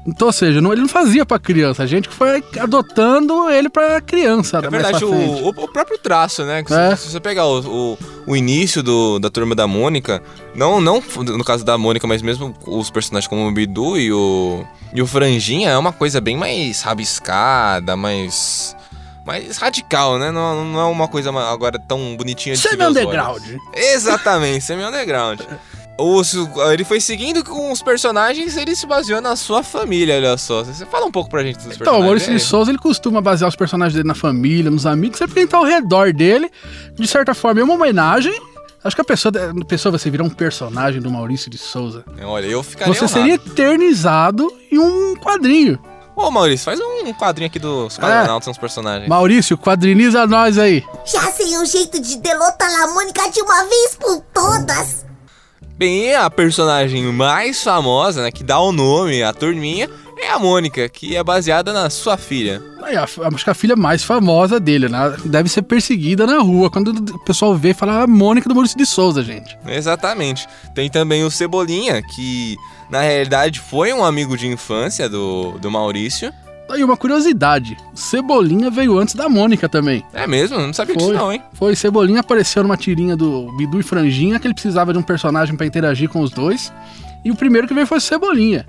Então, 0.05 0.27
ou 0.27 0.33
seja, 0.33 0.61
não, 0.61 0.73
ele 0.73 0.83
não 0.83 0.89
fazia 0.89 1.25
pra 1.25 1.39
criança, 1.39 1.83
a 1.83 1.87
gente 1.87 2.09
que 2.09 2.15
foi 2.15 2.43
adotando 2.59 3.49
ele 3.49 3.69
pra 3.69 4.01
criança. 4.01 4.59
É 4.59 4.69
verdade, 4.69 5.05
o, 5.05 5.49
o, 5.49 5.69
próprio 5.69 5.97
traço, 5.97 6.45
né? 6.45 6.65
É. 6.69 6.97
Se, 6.97 7.05
se, 7.05 7.11
você 7.13 7.21
pegar 7.21 7.47
o, 7.47 7.61
o, 7.61 7.99
o, 8.27 8.37
início 8.37 8.83
do, 8.83 9.21
da 9.21 9.31
turma 9.31 9.55
da 9.55 9.67
Mônica, 9.67 10.21
não, 10.57 10.81
não 10.81 11.03
no 11.37 11.45
caso 11.45 11.65
da 11.65 11.79
Mônica, 11.79 12.07
mas 12.07 12.21
mesmo 12.21 12.53
os 12.67 12.91
personagens 12.91 13.29
como 13.29 13.47
o 13.47 13.53
Bidu 13.53 13.97
e 13.97 14.13
o, 14.13 14.65
e 14.93 15.01
o 15.01 15.07
Franjinha, 15.07 15.71
é 15.71 15.79
uma 15.79 15.93
coisa 15.93 16.21
bem 16.21 16.37
mais 16.37 16.83
rabiscada, 16.83 17.97
mais 17.97 18.77
mais 19.25 19.57
radical, 19.57 20.19
né? 20.19 20.33
Não, 20.33 20.65
não 20.65 20.81
é 20.81 20.85
uma 20.85 21.07
coisa 21.07 21.31
agora 21.31 21.79
tão 21.79 22.17
bonitinha 22.17 22.57
de 22.57 22.61
Semi-underground. 22.61 23.43
Exatamente, 23.73 24.65
semi-underground. 24.65 25.41
ele 26.73 26.85
foi 26.85 27.01
seguindo 27.01 27.45
com 27.45 27.71
os 27.73 27.83
personagens, 27.83 28.57
ele 28.57 28.75
se 28.75 28.87
baseou 28.87 29.21
na 29.21 29.37
sua 29.37 29.63
família, 29.63 30.17
olha 30.17 30.37
só. 30.37 30.63
Você 30.63 30.85
fala 30.87 31.07
um 31.07 31.13
pouco 31.13 31.31
pra 31.31 31.43
gente 31.43 31.57
dos 31.57 31.67
então, 31.67 31.79
personagens. 31.79 31.97
Então, 31.97 32.01
o 32.01 32.05
Maurício 32.05 32.33
de 32.33 32.41
Souza, 32.41 32.71
ele 32.71 32.79
costuma 32.79 33.21
basear 33.21 33.49
os 33.49 33.57
personagens 33.57 33.95
dele 33.95 34.09
na 34.09 34.15
família, 34.15 34.71
nos 34.71 34.87
amigos, 34.87 35.19
sempre 35.19 35.35
quem 35.35 35.47
tá 35.47 35.59
ao 35.59 35.65
redor 35.65 36.13
dele. 36.13 36.51
De 36.95 37.07
certa 37.07 37.35
forma, 37.35 37.61
é 37.61 37.65
uma 37.65 37.75
homenagem. 37.75 38.33
Acho 38.85 38.97
que 38.97 39.03
a 39.03 39.05
pessoa, 39.05 39.33
a 39.33 39.65
pessoa 39.65 39.97
você 39.97 40.11
virar 40.11 40.25
um 40.25 40.31
personagem 40.31 41.01
do 41.01 41.09
Maurício 41.11 41.49
de 41.49 41.57
Souza. 41.57 42.05
Olha, 42.21 42.47
eu 42.47 42.63
ficaria 42.63 42.93
Você 42.93 43.07
seria 43.07 43.35
eternizado 43.35 44.53
em 44.71 44.79
um 44.79 45.15
quadrinho. 45.15 45.79
Ô 46.17 46.31
Maurício, 46.31 46.65
faz 46.65 46.81
um 46.81 47.13
quadrinho 47.15 47.49
aqui 47.49 47.59
dos 47.59 47.97
quadrinautas, 47.97 48.49
é. 48.49 48.51
uns 48.51 48.59
personagens. 48.59 49.09
Maurício, 49.09 49.57
quadriniza 49.57 50.27
nós 50.27 50.59
aí. 50.59 50.85
Já 51.07 51.31
sei 51.33 51.57
um 51.57 51.65
jeito 51.65 52.01
de 52.01 52.19
derrotar 52.19 52.83
a 52.83 52.89
Mônica 52.89 53.31
de 53.31 53.41
uma 53.41 53.65
vez 53.65 53.97
por 53.99 54.21
todas. 54.35 55.07
Bem, 55.77 56.15
a 56.15 56.29
personagem 56.31 57.05
mais 57.13 57.63
famosa, 57.63 58.23
né, 58.23 58.31
que 58.31 58.45
dá 58.45 58.61
o 58.61 58.71
nome 58.73 59.23
à 59.23 59.33
turminha, 59.33 59.89
é 60.19 60.31
a 60.31 60.39
Mônica, 60.39 60.89
que 60.89 61.17
é 61.17 61.25
baseada 61.25 61.73
na 61.73 61.91
sua 61.91 62.17
filha. 62.17 62.63
A- 62.81 63.03
acho 63.05 63.45
que 63.45 63.51
a 63.51 63.55
filha 63.55 63.75
mais 63.75 64.05
famosa 64.05 64.61
dele, 64.61 64.89
né? 64.89 65.17
Deve 65.25 65.49
ser 65.49 65.63
perseguida 65.63 66.27
na 66.27 66.39
rua. 66.39 66.71
Quando 66.71 66.89
o 67.15 67.19
pessoal 67.25 67.57
vê, 67.57 67.75
fala 67.75 68.03
a 68.03 68.07
Mônica 68.07 68.49
do 68.49 68.55
Maurício 68.55 68.79
de 68.79 68.87
Souza, 68.87 69.23
gente. 69.23 69.57
Exatamente. 69.67 70.47
Tem 70.75 70.89
também 70.89 71.25
o 71.25 71.31
Cebolinha, 71.31 72.01
que 72.03 72.57
na 72.91 73.01
realidade 73.01 73.59
foi 73.59 73.93
um 73.93 74.05
amigo 74.05 74.37
de 74.37 74.47
infância 74.47 75.09
do, 75.09 75.53
do 75.59 75.71
Maurício. 75.71 76.33
Aí 76.71 76.83
uma 76.83 76.97
curiosidade: 76.97 77.77
Cebolinha 77.95 78.71
veio 78.71 78.99
antes 78.99 79.15
da 79.15 79.29
Mônica 79.29 79.69
também. 79.69 80.03
É 80.13 80.27
mesmo? 80.27 80.59
Não 80.59 80.73
sabia 80.73 80.97
disso 80.97 81.09
Foi, 81.09 81.17
não, 81.17 81.33
hein? 81.33 81.43
foi. 81.53 81.77
Cebolinha 81.77 82.21
apareceu 82.21 82.63
numa 82.63 82.77
tirinha 82.77 83.17
do 83.17 83.53
Bidu 83.57 83.81
e 83.81 83.83
Franjinha 83.83 84.39
que 84.39 84.47
ele 84.47 84.55
precisava 84.55 84.93
de 84.93 84.99
um 84.99 85.03
personagem 85.03 85.55
pra 85.57 85.67
interagir 85.67 86.09
com 86.09 86.21
os 86.21 86.31
dois. 86.31 86.73
E 87.25 87.31
o 87.31 87.37
primeiro 87.37 87.69
que 87.69 87.75
veio 87.75 87.87
foi 87.87 88.01
Cebolinha. 88.01 88.65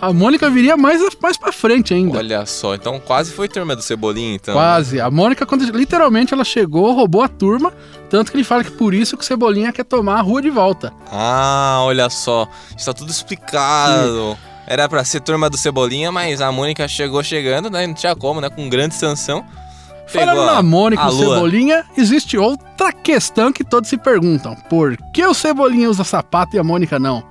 A 0.00 0.12
Mônica 0.12 0.50
viria 0.50 0.76
mais, 0.76 1.00
mais 1.22 1.36
pra 1.36 1.52
frente 1.52 1.94
ainda. 1.94 2.18
Olha 2.18 2.44
só, 2.44 2.74
então 2.74 3.00
quase 3.00 3.32
foi 3.32 3.48
turma 3.48 3.74
do 3.74 3.82
Cebolinha, 3.82 4.34
então. 4.34 4.52
Quase. 4.52 5.00
A 5.00 5.10
Mônica, 5.10 5.46
quando 5.46 5.64
literalmente 5.70 6.34
ela 6.34 6.44
chegou, 6.44 6.92
roubou 6.92 7.22
a 7.22 7.28
turma. 7.28 7.72
Tanto 8.10 8.30
que 8.30 8.36
ele 8.36 8.44
fala 8.44 8.62
que 8.64 8.70
por 8.72 8.92
isso 8.92 9.16
que 9.16 9.22
o 9.22 9.26
Cebolinha 9.26 9.72
quer 9.72 9.84
tomar 9.84 10.18
a 10.18 10.20
rua 10.20 10.42
de 10.42 10.50
volta. 10.50 10.92
Ah, 11.10 11.78
olha 11.82 12.10
só. 12.10 12.48
Está 12.76 12.92
tudo 12.92 13.10
explicado. 13.10 14.36
Era 14.66 14.88
pra 14.88 15.04
ser 15.04 15.20
turma 15.20 15.50
do 15.50 15.56
Cebolinha, 15.56 16.10
mas 16.10 16.40
a 16.40 16.50
Mônica 16.50 16.86
chegou 16.88 17.22
chegando, 17.22 17.68
né? 17.70 17.86
Não 17.86 17.94
tinha 17.94 18.16
como, 18.16 18.40
né? 18.40 18.48
Com 18.48 18.68
grande 18.68 18.94
sanção. 18.94 19.44
Falando 20.06 20.44
na 20.46 20.62
Mônica 20.62 21.02
e. 21.02 21.10
Cebolinha, 21.12 21.84
existe 21.96 22.36
outra 22.36 22.92
questão 22.92 23.52
que 23.52 23.64
todos 23.64 23.88
se 23.88 23.96
perguntam. 23.96 24.54
Por 24.68 24.96
que 25.12 25.24
o 25.24 25.34
Cebolinha 25.34 25.90
usa 25.90 26.04
sapato 26.04 26.56
e 26.56 26.58
a 26.58 26.64
Mônica 26.64 26.98
não? 26.98 27.22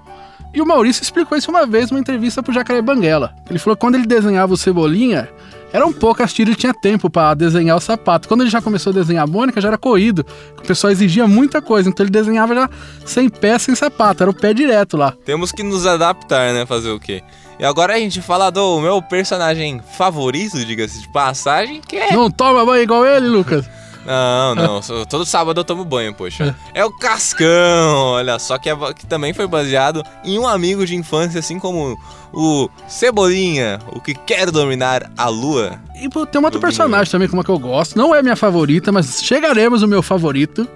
E 0.53 0.61
o 0.61 0.65
Maurício 0.65 1.01
explicou 1.01 1.37
isso 1.37 1.49
uma 1.49 1.65
vez 1.65 1.89
numa 1.89 1.99
entrevista 1.99 2.43
pro 2.43 2.53
Jacaré 2.53 2.81
Banguela. 2.81 3.33
Ele 3.49 3.57
falou 3.57 3.75
que 3.75 3.81
quando 3.81 3.95
ele 3.95 4.05
desenhava 4.05 4.53
o 4.53 4.57
Cebolinha, 4.57 5.27
eram 5.73 5.91
poucas 5.91 6.31
tiras 6.31 6.53
ele 6.53 6.55
tinha 6.55 6.73
tempo 6.73 7.09
pra 7.09 7.33
desenhar 7.33 7.75
o 7.75 7.81
sapato. 7.81 8.27
Quando 8.27 8.41
ele 8.41 8.49
já 8.49 8.61
começou 8.61 8.91
a 8.91 8.93
desenhar 8.93 9.23
a 9.23 9.27
Mônica, 9.27 9.59
já 9.59 9.69
era 9.69 9.77
corrido. 9.77 10.25
O 10.57 10.61
pessoal 10.61 10.91
exigia 10.91 11.27
muita 11.27 11.61
coisa, 11.61 11.89
então 11.89 12.03
ele 12.05 12.11
desenhava 12.11 12.53
já 12.53 12.69
sem 13.05 13.27
pé, 13.27 13.57
sem 13.57 13.73
sapato. 13.73 14.21
Era 14.23 14.29
o 14.29 14.33
pé 14.33 14.53
direto 14.53 14.95
lá. 14.95 15.13
Temos 15.25 15.51
que 15.51 15.63
nos 15.63 15.87
adaptar, 15.87 16.53
né? 16.53 16.65
Fazer 16.65 16.91
o 16.91 16.99
quê? 16.99 17.23
E 17.59 17.65
agora 17.65 17.95
a 17.95 17.97
gente 17.97 18.21
fala 18.21 18.51
do 18.51 18.79
meu 18.79 19.01
personagem 19.01 19.81
favorito, 19.97 20.63
diga-se 20.63 21.01
de 21.01 21.11
passagem, 21.11 21.81
que 21.81 21.95
é. 21.95 22.13
Não 22.13 22.29
toma 22.29 22.65
banho 22.65 22.83
igual 22.83 23.05
ele, 23.05 23.27
Lucas. 23.27 23.65
Não, 24.05 24.55
não. 24.55 24.81
Todo 25.07 25.25
sábado 25.25 25.59
eu 25.59 25.63
tomo 25.63 25.85
banho, 25.85 26.13
poxa. 26.13 26.55
É 26.73 26.83
o 26.85 26.91
Cascão, 26.91 27.97
olha 28.13 28.37
só, 28.39 28.57
que, 28.57 28.69
é 28.69 28.75
que 28.93 29.05
também 29.05 29.33
foi 29.33 29.47
baseado 29.47 30.03
em 30.23 30.37
um 30.37 30.47
amigo 30.47 30.85
de 30.85 30.95
infância, 30.95 31.39
assim 31.39 31.57
como 31.59 31.97
o 32.33 32.69
Cebolinha, 32.87 33.79
o 33.93 34.01
que 34.01 34.13
quer 34.13 34.51
dominar 34.51 35.11
a 35.17 35.29
lua. 35.29 35.79
E 35.95 36.09
tem 36.09 36.19
outra 36.19 36.39
Domingo. 36.41 36.59
personagem 36.59 37.11
também, 37.11 37.27
como 37.27 37.41
é 37.41 37.45
que 37.45 37.51
eu 37.51 37.59
gosto. 37.59 37.97
Não 37.97 38.13
é 38.13 38.21
minha 38.21 38.35
favorita, 38.35 38.91
mas 38.91 39.23
chegaremos 39.23 39.81
no 39.81 39.87
meu 39.87 40.01
favorito. 40.03 40.67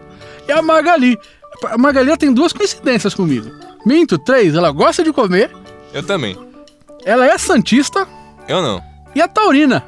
É 0.47 0.53
a 0.53 0.61
Magali. 0.61 1.17
A 1.65 1.77
Magali 1.77 2.15
tem 2.17 2.33
duas 2.33 2.53
coincidências 2.53 3.13
comigo. 3.13 3.49
Minto, 3.85 4.17
três. 4.17 4.53
Ela 4.55 4.71
gosta 4.71 5.03
de 5.03 5.11
comer, 5.11 5.51
Eu 5.93 6.03
também. 6.03 6.37
ela 7.05 7.25
é 7.25 7.37
santista 7.37 8.07
Eu 8.47 8.61
não. 8.61 8.81
e 9.15 9.21
é 9.21 9.27
taurina. 9.27 9.83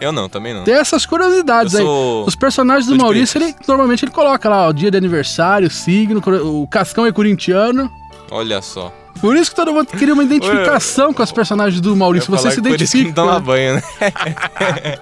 Eu 0.00 0.12
não, 0.12 0.28
também 0.28 0.54
não. 0.54 0.62
Tem 0.64 0.74
essas 0.74 1.04
curiosidades 1.04 1.74
Eu 1.74 1.80
aí. 1.80 1.86
sou- 1.86 2.24
Os 2.26 2.36
personagens 2.36 2.86
do 2.86 2.96
Maurício, 2.96 3.38
ele, 3.42 3.54
normalmente 3.66 4.04
ele 4.04 4.12
coloca 4.12 4.48
lá 4.48 4.68
o 4.68 4.72
dia 4.72 4.90
de 4.90 4.96
aniversário, 4.96 5.66
o 5.66 5.70
signo, 5.70 6.22
o 6.44 6.66
Cascão 6.68 7.04
é 7.04 7.12
corintiano. 7.12 7.90
Olha 8.30 8.62
só. 8.62 8.92
Por 9.20 9.36
isso 9.36 9.50
que 9.50 9.56
todo 9.56 9.72
mundo 9.72 9.86
queria 9.88 10.14
uma 10.14 10.22
identificação 10.24 11.12
com 11.12 11.22
os 11.22 11.32
personagens 11.32 11.80
do 11.80 11.96
Maurício. 11.96 12.30
Você 12.30 12.50
se 12.52 12.60
que 12.62 12.68
por 12.68 12.80
isso 12.80 12.92
que 12.92 12.98
identifica. 13.00 13.40
banho, 13.40 13.74
né? 13.74 13.82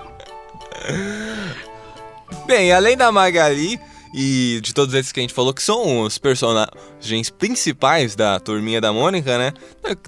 Bem, 2.46 2.72
além 2.72 2.96
da 2.96 3.10
Magali 3.12 3.78
e 4.18 4.60
de 4.62 4.72
todos 4.72 4.94
esses 4.94 5.12
que 5.12 5.20
a 5.20 5.22
gente 5.22 5.34
falou, 5.34 5.52
que 5.52 5.62
são 5.62 6.00
os 6.00 6.16
personagens 6.16 7.28
principais 7.36 8.16
da 8.16 8.40
turminha 8.40 8.80
da 8.80 8.90
Mônica, 8.90 9.36
né? 9.36 9.52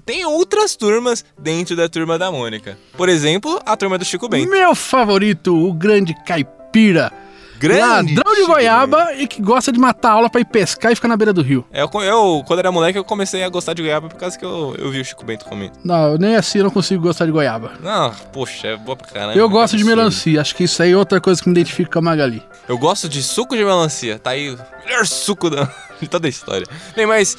Tem 0.03 0.25
outras 0.25 0.75
turmas 0.75 1.23
dentro 1.37 1.75
da 1.75 1.87
turma 1.87 2.17
da 2.17 2.31
Mônica. 2.31 2.75
Por 2.97 3.07
exemplo, 3.07 3.61
a 3.63 3.77
turma 3.77 3.99
do 3.99 4.03
Chico 4.03 4.27
Bento. 4.27 4.49
Meu 4.49 4.73
favorito, 4.73 5.55
o 5.55 5.71
grande 5.71 6.15
caipira. 6.25 7.13
Grande 7.59 8.15
Ladrão 8.15 8.33
de 8.35 8.45
goiaba 8.45 9.13
e 9.15 9.27
que 9.27 9.41
gosta 9.41 9.71
de 9.71 9.79
matar 9.79 10.11
aula 10.11 10.29
pra 10.29 10.39
ir 10.41 10.45
pescar 10.45 10.91
e 10.91 10.95
ficar 10.95 11.07
na 11.07 11.17
beira 11.17 11.33
do 11.33 11.41
rio. 11.41 11.65
Eu, 11.73 11.89
eu, 12.01 12.43
quando 12.47 12.59
era 12.59 12.71
moleque, 12.71 12.97
eu 12.97 13.03
comecei 13.03 13.43
a 13.43 13.49
gostar 13.49 13.73
de 13.73 13.81
goiaba 13.81 14.07
por 14.07 14.17
causa 14.17 14.37
que 14.37 14.45
eu, 14.45 14.75
eu 14.77 14.89
vi 14.89 15.01
o 15.01 15.05
Chico 15.05 15.25
Bento 15.25 15.45
comendo. 15.45 15.73
Não, 15.83 16.17
nem 16.17 16.35
assim 16.35 16.59
eu 16.59 16.63
não 16.63 16.71
consigo 16.71 17.01
gostar 17.03 17.25
de 17.25 17.31
goiaba. 17.31 17.73
Não, 17.81 18.11
poxa, 18.33 18.67
é 18.69 18.77
boa 18.77 18.95
pra 18.95 19.07
caramba. 19.07 19.33
Eu 19.37 19.49
gosto 19.49 19.75
de 19.77 19.83
melancia, 19.83 20.39
acho 20.41 20.55
que 20.55 20.63
isso 20.63 20.81
aí 20.81 20.91
é 20.91 20.97
outra 20.97 21.19
coisa 21.19 21.41
que 21.41 21.49
me 21.49 21.53
identifica 21.53 21.91
com 21.91 21.99
a 21.99 22.01
Magali. 22.01 22.41
Eu 22.67 22.77
gosto 22.77 23.09
de 23.09 23.21
suco 23.21 23.55
de 23.57 23.63
melancia. 23.65 24.17
Tá 24.19 24.31
aí 24.31 24.51
o 24.51 24.59
melhor 24.85 25.05
suco 25.05 25.49
da, 25.49 25.69
de 25.99 26.07
toda 26.07 26.27
a 26.27 26.29
história. 26.29 26.65
Bem, 26.95 27.05
mas 27.05 27.37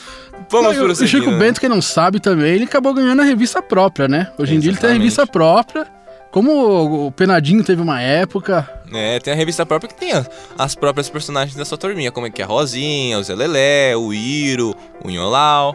vamos 0.51 0.77
Não, 0.77 0.89
e 0.89 0.91
o- 0.93 1.07
Chico 1.07 1.31
né? 1.31 1.39
Bento, 1.39 1.61
quem 1.61 1.69
não 1.69 1.81
sabe 1.81 2.21
também, 2.21 2.53
ele 2.55 2.65
acabou 2.65 2.93
ganhando 2.93 3.23
a 3.23 3.25
revista 3.25 3.63
própria, 3.63 4.07
né? 4.09 4.31
Hoje 4.39 4.55
em 4.55 4.59
dia 4.61 4.71
ele 4.71 4.77
tem 4.79 4.91
a 4.91 4.93
Exatamente. 4.93 5.03
revista 5.03 5.27
própria. 5.27 5.87
Como 6.31 7.07
o- 7.07 7.13
Penadinho 7.13 7.65
teve 7.65 7.83
uma 7.83 8.01
época. 8.01 8.69
É, 8.93 9.19
tem 9.19 9.33
a 9.33 9.37
revista 9.37 9.65
própria 9.67 9.89
que 9.89 9.99
tem 9.99 10.13
as, 10.13 10.29
as 10.59 10.75
próprias 10.75 11.09
personagens 11.09 11.57
da 11.57 11.65
sua 11.65 11.77
turminha, 11.79 12.11
como 12.13 12.27
é 12.27 12.31
que 12.31 12.41
é 12.41 12.45
a 12.45 12.49
Rosinha, 12.49 13.19
o 13.19 13.23
Zé 13.23 13.35
Lelé, 13.35 13.97
o 13.97 14.13
Iro, 14.13 14.75
o 15.05 15.11
Inholau. 15.11 15.75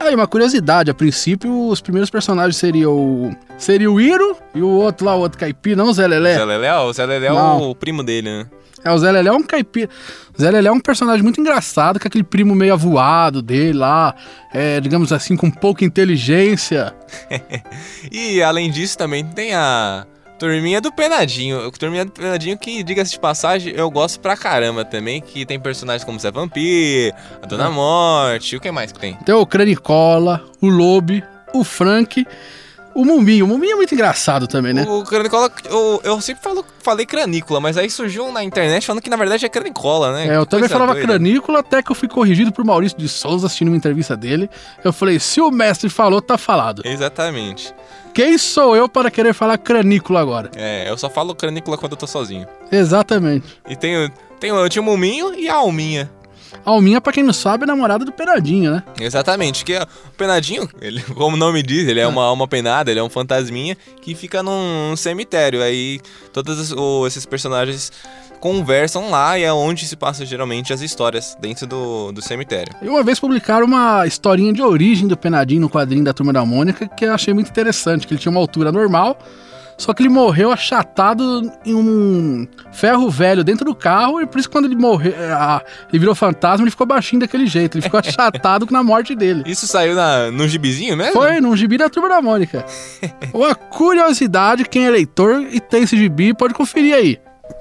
Aí, 0.00 0.14
uma 0.14 0.26
curiosidade, 0.26 0.90
a 0.90 0.94
princípio 0.94 1.68
os 1.68 1.82
primeiros 1.82 2.08
personagens 2.08 2.56
seriam 2.56 2.92
o. 2.92 3.36
Seria 3.58 3.90
o 3.90 4.00
Iro 4.00 4.34
e 4.54 4.62
o 4.62 4.68
outro 4.68 5.04
lá, 5.04 5.14
o 5.14 5.20
outro 5.20 5.38
caipira, 5.38 5.76
não 5.76 5.90
o 5.90 5.92
Zé 5.92 6.06
Lelé. 6.06 6.36
Zé 6.36 6.44
Lelé, 6.46 6.74
o 6.78 6.92
Zé 6.92 7.04
Lelé 7.04 7.26
é 7.26 7.32
o 7.32 7.74
primo 7.74 8.02
dele, 8.02 8.30
né? 8.30 8.46
É, 8.82 8.90
o 8.90 8.96
Zé 8.96 9.12
Lelé 9.12 9.28
é 9.28 9.32
um 9.32 9.42
caipira. 9.42 9.90
O 10.36 10.40
Zé 10.40 10.50
Lelé 10.50 10.70
é 10.70 10.72
um 10.72 10.80
personagem 10.80 11.22
muito 11.22 11.38
engraçado, 11.38 12.00
com 12.00 12.08
aquele 12.08 12.24
primo 12.24 12.54
meio 12.54 12.72
avoado 12.72 13.42
dele 13.42 13.74
lá, 13.74 14.14
é, 14.54 14.80
digamos 14.80 15.12
assim, 15.12 15.36
com 15.36 15.50
pouca 15.50 15.84
inteligência. 15.84 16.94
E 18.10 18.42
além 18.42 18.70
disso 18.70 18.96
também 18.96 19.22
tem 19.24 19.54
a 19.54 20.06
turminha 20.40 20.80
do 20.80 20.90
Penadinho. 20.90 21.70
Turminha 21.72 22.06
do 22.06 22.10
Penadinho 22.10 22.58
que, 22.58 22.82
diga-se 22.82 23.12
de 23.12 23.20
passagem, 23.20 23.74
eu 23.76 23.90
gosto 23.90 24.18
pra 24.18 24.34
caramba 24.36 24.84
também, 24.86 25.20
que 25.20 25.44
tem 25.44 25.60
personagens 25.60 26.02
como 26.02 26.16
o 26.16 26.20
Zé 26.20 26.30
Vampir, 26.30 27.14
a 27.42 27.46
Dona 27.46 27.68
Hum. 27.68 27.74
Morte, 27.74 28.56
o 28.56 28.60
que 28.60 28.70
mais 28.70 28.90
que 28.90 28.98
tem? 28.98 29.14
Tem 29.16 29.34
o 29.34 29.44
Cranicola, 29.46 30.42
o 30.60 30.68
Lobe, 30.68 31.22
o 31.52 31.62
Frank, 31.62 32.26
o 32.94 33.04
Mumbinho. 33.04 33.44
O 33.44 33.48
Mumbinho 33.48 33.74
é 33.74 33.76
muito 33.76 33.94
engraçado 33.94 34.46
também, 34.48 34.72
né? 34.72 34.84
O 34.88 35.04
Cranicola, 35.04 35.52
eu, 35.66 36.00
eu 36.02 36.20
sempre 36.22 36.42
falo, 36.42 36.64
falei 36.82 37.04
Cranícola, 37.04 37.60
mas 37.60 37.76
aí 37.76 37.90
surgiu 37.90 38.32
na 38.32 38.42
internet 38.42 38.86
falando 38.86 39.02
que 39.02 39.10
na 39.10 39.16
verdade 39.16 39.44
é 39.44 39.48
Cranicola, 39.48 40.12
né? 40.14 40.26
É, 40.26 40.36
eu 40.36 40.44
Que 40.44 40.50
também 40.50 40.68
falava 40.70 40.94
doida. 40.94 41.06
Cranícola, 41.06 41.60
até 41.60 41.82
que 41.82 41.92
eu 41.92 41.94
fui 41.94 42.08
corrigido 42.08 42.50
por 42.50 42.64
Maurício 42.64 42.96
de 42.98 43.08
Souza 43.08 43.46
assistindo 43.46 43.68
uma 43.68 43.76
entrevista 43.76 44.16
dele. 44.16 44.48
Eu 44.82 44.92
falei, 44.92 45.20
se 45.20 45.40
o 45.40 45.50
mestre 45.50 45.90
falou, 45.90 46.22
tá 46.22 46.38
falado. 46.38 46.82
Exatamente. 46.84 47.74
Quem 48.14 48.36
sou 48.38 48.74
eu 48.76 48.88
para 48.88 49.10
querer 49.10 49.32
falar 49.32 49.56
Cranícola 49.58 50.20
agora? 50.20 50.50
É, 50.56 50.88
eu 50.90 50.96
só 50.98 51.08
falo 51.08 51.34
Cranícola 51.34 51.78
quando 51.78 51.92
eu 51.92 51.98
tô 51.98 52.06
sozinho. 52.06 52.46
Exatamente. 52.70 53.46
E 53.68 53.76
tem, 53.76 53.96
o- 54.06 54.10
tem, 54.38 54.50
eu 54.50 54.68
tinha 54.68 54.82
o 54.82 54.84
Muminho 54.84 55.34
e 55.34 55.48
a 55.48 55.54
Alminha. 55.54 56.10
A 56.66 56.70
Alminha, 56.70 57.00
pra 57.00 57.12
quem 57.12 57.22
não 57.22 57.32
sabe, 57.32 57.62
é 57.62 57.66
namorada 57.66 58.04
do 58.04 58.10
Penadinho, 58.12 58.72
né? 58.72 58.82
Exatamente, 59.00 59.64
que 59.64 59.76
o 59.78 59.86
Penadinho, 60.16 60.68
ele, 60.80 61.00
como 61.14 61.36
o 61.36 61.38
nome 61.38 61.62
diz, 61.62 61.86
ele 61.88 62.00
é 62.00 62.06
uma 62.06 62.24
alma 62.24 62.48
penada, 62.48 62.90
ele 62.90 62.98
é 62.98 63.02
um 63.02 63.08
fantasminha 63.08 63.76
que 64.02 64.14
fica 64.14 64.42
num 64.42 64.94
cemitério. 64.96 65.62
Aí 65.62 66.00
todos 66.32 66.72
os- 66.72 67.06
esses 67.06 67.24
personagens 67.24 67.92
conversam 68.40 69.10
lá 69.10 69.38
e 69.38 69.42
é 69.42 69.52
onde 69.52 69.86
se 69.86 69.94
passa 69.94 70.24
geralmente 70.24 70.72
as 70.72 70.80
histórias 70.80 71.36
dentro 71.38 71.66
do, 71.66 72.10
do 72.10 72.22
cemitério. 72.22 72.74
E 72.80 72.88
uma 72.88 73.02
vez 73.02 73.20
publicaram 73.20 73.66
uma 73.66 74.06
historinha 74.06 74.52
de 74.52 74.62
origem 74.62 75.06
do 75.06 75.16
Penadinho 75.16 75.60
no 75.60 75.70
quadrinho 75.70 76.02
da 76.02 76.12
Turma 76.12 76.32
da 76.32 76.44
Mônica, 76.44 76.88
que 76.88 77.04
eu 77.04 77.12
achei 77.12 77.34
muito 77.34 77.50
interessante, 77.50 78.06
que 78.06 78.14
ele 78.14 78.20
tinha 78.20 78.32
uma 78.32 78.40
altura 78.40 78.72
normal, 78.72 79.18
só 79.76 79.94
que 79.94 80.02
ele 80.02 80.10
morreu 80.10 80.52
achatado 80.52 81.50
em 81.64 81.74
um 81.74 82.46
ferro 82.72 83.08
velho 83.08 83.42
dentro 83.42 83.64
do 83.64 83.74
carro, 83.74 84.20
e 84.20 84.26
por 84.26 84.38
isso 84.38 84.50
quando 84.50 84.66
ele 84.66 84.76
morreu, 84.76 85.12
ele 85.90 85.98
virou 85.98 86.14
fantasma, 86.14 86.64
ele 86.64 86.70
ficou 86.70 86.86
baixinho 86.86 87.20
daquele 87.20 87.46
jeito, 87.46 87.76
ele 87.76 87.82
ficou 87.82 88.00
achatado 88.00 88.66
na 88.70 88.82
morte 88.82 89.14
dele. 89.14 89.42
Isso 89.46 89.66
saiu 89.66 89.94
na, 89.94 90.30
no 90.30 90.46
gibizinho 90.48 90.96
mesmo? 90.96 91.12
Foi 91.12 91.40
num 91.40 91.56
gibi 91.56 91.78
da 91.78 91.88
Turma 91.88 92.08
da 92.08 92.20
Mônica. 92.20 92.64
Uma 93.32 93.54
curiosidade, 93.54 94.64
quem 94.64 94.86
é 94.86 94.90
leitor 94.90 95.46
e 95.50 95.60
tem 95.60 95.82
esse 95.82 95.96
gibi, 95.96 96.34
pode 96.34 96.52
conferir 96.52 96.94
aí. 96.94 97.18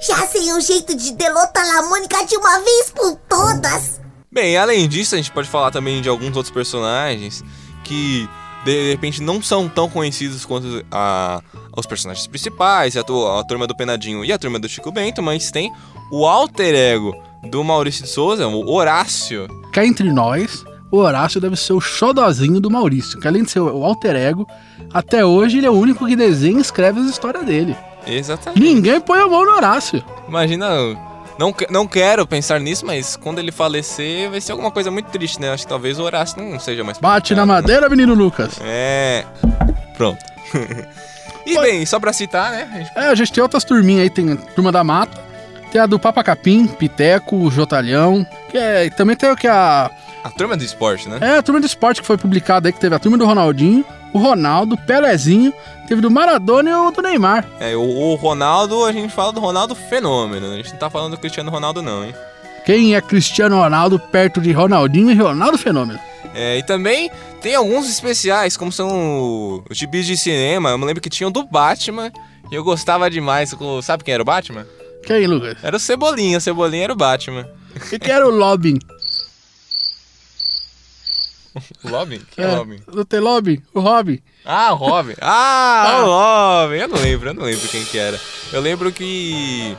Já 0.08 0.26
sei 0.28 0.52
um 0.54 0.62
jeito 0.62 0.96
de 0.96 1.12
delotar 1.14 1.66
a 1.78 1.84
Mônica 1.84 2.26
de 2.26 2.36
uma 2.38 2.60
vez 2.60 2.92
por 2.96 3.16
todas. 3.30 4.00
Bem, 4.32 4.58
além 4.58 4.88
disso, 4.88 5.16
a 5.16 5.18
gente 5.18 5.32
pode 5.32 5.48
falar 5.50 5.72
também 5.72 6.02
de 6.02 6.10
alguns 6.10 6.36
outros 6.38 6.52
personagens 6.52 7.44
que 7.84 8.30
de 8.64 8.92
repente 8.92 9.22
não 9.22 9.42
são 9.42 9.68
tão 9.70 9.90
conhecidos 9.90 10.46
quanto 10.46 10.84
a- 10.92 11.42
os 11.76 11.86
personagens 11.86 12.28
principais, 12.28 12.96
a, 12.98 13.02
a 13.02 13.44
turma 13.44 13.66
do 13.66 13.76
Penadinho 13.76 14.24
e 14.24 14.32
a 14.32 14.38
turma 14.38 14.60
do 14.60 14.68
Chico 14.70 14.92
Bento, 14.92 15.22
mas 15.24 15.50
tem 15.50 15.72
o 16.12 16.28
alter 16.28 16.76
ego 16.76 17.16
do 17.50 17.64
Maurício 17.64 18.04
de 18.04 18.10
Souza, 18.10 18.48
o 18.48 18.70
Horácio. 18.72 19.48
Cá 19.72 19.86
entre 19.86 20.12
nós, 20.12 20.64
o 20.92 20.98
Horácio 20.98 21.40
deve 21.40 21.56
ser 21.56 21.74
o 21.74 21.80
xodozinho 21.82 22.60
do 22.60 22.70
Maurício, 22.70 23.20
que 23.20 23.28
além 23.28 23.44
de 23.44 23.52
ser 23.52 23.62
o 23.62 23.84
alter 23.86 24.16
ego, 24.16 24.46
até 24.94 25.26
hoje 25.26 25.58
ele 25.60 25.68
é 25.68 25.72
o 25.72 25.74
único 25.74 26.06
que 26.06 26.16
desenha 26.16 26.58
e 26.58 26.62
escreve 26.62 27.00
as 27.00 27.10
histórias 27.10 27.46
dele. 27.46 27.76
Exatamente. 28.08 28.62
Ninguém 28.62 29.00
põe 29.00 29.20
a 29.20 29.28
mão 29.28 29.46
no 29.46 29.52
Horácio. 29.52 30.04
Imagina, 30.28 30.68
não, 31.38 31.54
não 31.70 31.88
quero 31.88 32.26
pensar 32.28 32.60
nisso, 32.60 32.86
mas 32.86 33.16
quando 33.16 33.40
ele 33.40 33.52
falecer 33.52 34.30
vai 34.30 34.42
ser 34.42 34.52
alguma 34.52 34.72
coisa 34.72 34.90
muito 34.92 35.08
triste, 35.10 35.40
né? 35.40 35.52
Acho 35.52 35.64
que 35.64 35.70
talvez 35.70 36.00
o 36.00 36.04
Horácio 36.04 36.42
não 36.42 36.60
seja 36.60 36.84
mais 36.84 36.98
Bate 36.98 37.34
na 37.36 37.46
né? 37.46 37.54
madeira, 37.54 37.90
menino 37.90 38.14
Lucas. 38.14 38.60
É. 38.62 39.24
Pronto. 39.96 40.24
e 41.46 41.60
bem, 41.60 41.86
só 41.86 42.00
pra 42.00 42.14
citar, 42.14 42.52
né? 42.52 42.70
a 42.74 42.78
gente- 42.78 42.92
É, 42.96 43.02
a 43.10 43.16
gente 43.16 43.32
tem 43.34 43.42
outras 43.44 43.64
turminhas 43.64 44.04
aí, 44.04 44.10
tem 44.10 44.32
a 44.34 44.36
Turma 44.36 44.72
da 44.72 44.84
Mata, 44.84 45.20
tem 45.72 45.80
a 45.80 45.86
do 45.86 46.00
Papa 46.00 46.24
Capim, 46.24 46.68
Piteco, 46.68 47.50
Jotalhão, 47.52 48.26
que 48.50 48.58
é, 48.58 48.86
e 48.86 48.90
também 48.92 49.16
tem 49.16 49.30
o 49.32 49.36
que 49.36 49.48
é 49.48 49.52
a... 49.52 49.90
A 50.24 50.30
turma 50.30 50.58
do 50.58 50.64
esporte, 50.64 51.08
né? 51.08 51.18
É, 51.22 51.38
a 51.38 51.42
Turma 51.42 51.62
do 51.62 51.66
Esporte 51.66 52.02
que 52.02 52.08
foi 52.08 52.18
publicada 52.18 52.68
aí, 52.68 52.74
que 52.74 52.80
teve 52.80 52.94
a 52.94 53.00
Turma 53.00 53.18
do 53.18 53.26
Ronaldinho, 53.26 53.86
o 54.14 54.20
Ronaldo, 54.20 54.78
Pelezinho, 54.78 55.54
teve 55.88 56.02
do 56.02 56.10
Maradona 56.12 56.70
e 56.70 56.74
o 56.74 56.92
do 56.92 57.02
Neymar. 57.02 57.46
É, 57.60 57.76
o, 57.76 57.82
o 57.82 58.16
Ronaldo, 58.16 58.86
a 58.86 58.92
gente 58.92 59.14
fala 59.14 59.32
do 59.32 59.40
Ronaldo 59.40 59.76
fenômeno. 59.76 60.48
né? 60.48 60.54
A 60.54 60.58
gente 60.58 60.72
não 60.72 60.80
tá 60.80 60.90
falando 60.90 61.12
do 61.12 61.20
Cristiano 61.20 61.52
Ronaldo, 61.52 61.82
não, 61.82 62.04
hein? 62.04 62.14
Quem 62.66 62.96
é 62.96 63.02
Cristiano 63.02 63.56
Ronaldo 63.58 64.00
perto 64.00 64.40
de 64.40 64.52
Ronaldinho 64.52 65.10
e 65.10 65.16
Ronaldo 65.16 65.58
Fenômeno? 65.58 66.00
É, 66.36 66.58
e 66.58 66.64
também 66.64 67.10
tem 67.42 67.56
alguns 67.56 67.90
especiais, 67.90 68.56
como 68.56 68.72
são 68.72 69.64
os 69.70 69.78
gibis 69.78 70.06
de 70.06 70.16
cinema. 70.16 70.70
Eu 70.70 70.78
me 70.78 70.86
lembro 70.86 71.02
que 71.02 71.10
tinha 71.10 71.28
o 71.28 71.32
do 71.32 71.44
Batman. 71.44 72.12
E 72.52 72.56
eu 72.56 72.64
gostava 72.64 73.10
demais. 73.10 73.56
Sabe 73.82 74.04
quem 74.04 74.14
era 74.14 74.22
o 74.22 74.26
Batman? 74.26 74.66
Quem, 75.04 75.26
Lucas? 75.26 75.58
Era 75.64 75.78
o 75.78 75.80
Cebolinha. 75.80 76.38
O 76.38 76.42
Cebolinha 76.42 76.84
era 76.84 76.94
o 76.94 76.96
Batman. 76.96 77.48
E 77.92 77.98
que 77.98 78.12
era 78.12 78.28
o 78.28 78.32
Lobin? 78.32 78.78
O 81.84 81.88
Robin? 81.90 82.22
Quem 82.32 82.46
é 82.46 82.48
o? 82.48 82.66
Não 82.94 83.04
tem 83.06 83.20
Lobin? 83.20 83.62
O 83.74 83.80
Robin. 83.80 84.20
Ah, 84.46 84.72
o 84.74 84.76
Robin. 84.76 85.14
Ah, 85.22 86.02
o 86.04 86.64
Robin. 86.66 86.76
Eu 86.78 86.88
não 86.88 86.98
lembro, 86.98 87.30
eu 87.30 87.34
não 87.34 87.44
lembro 87.44 87.68
quem 87.68 87.84
que 87.86 87.98
era. 87.98 88.20
Eu 88.54 88.62
lembro 88.62 88.92
que 88.92 89.76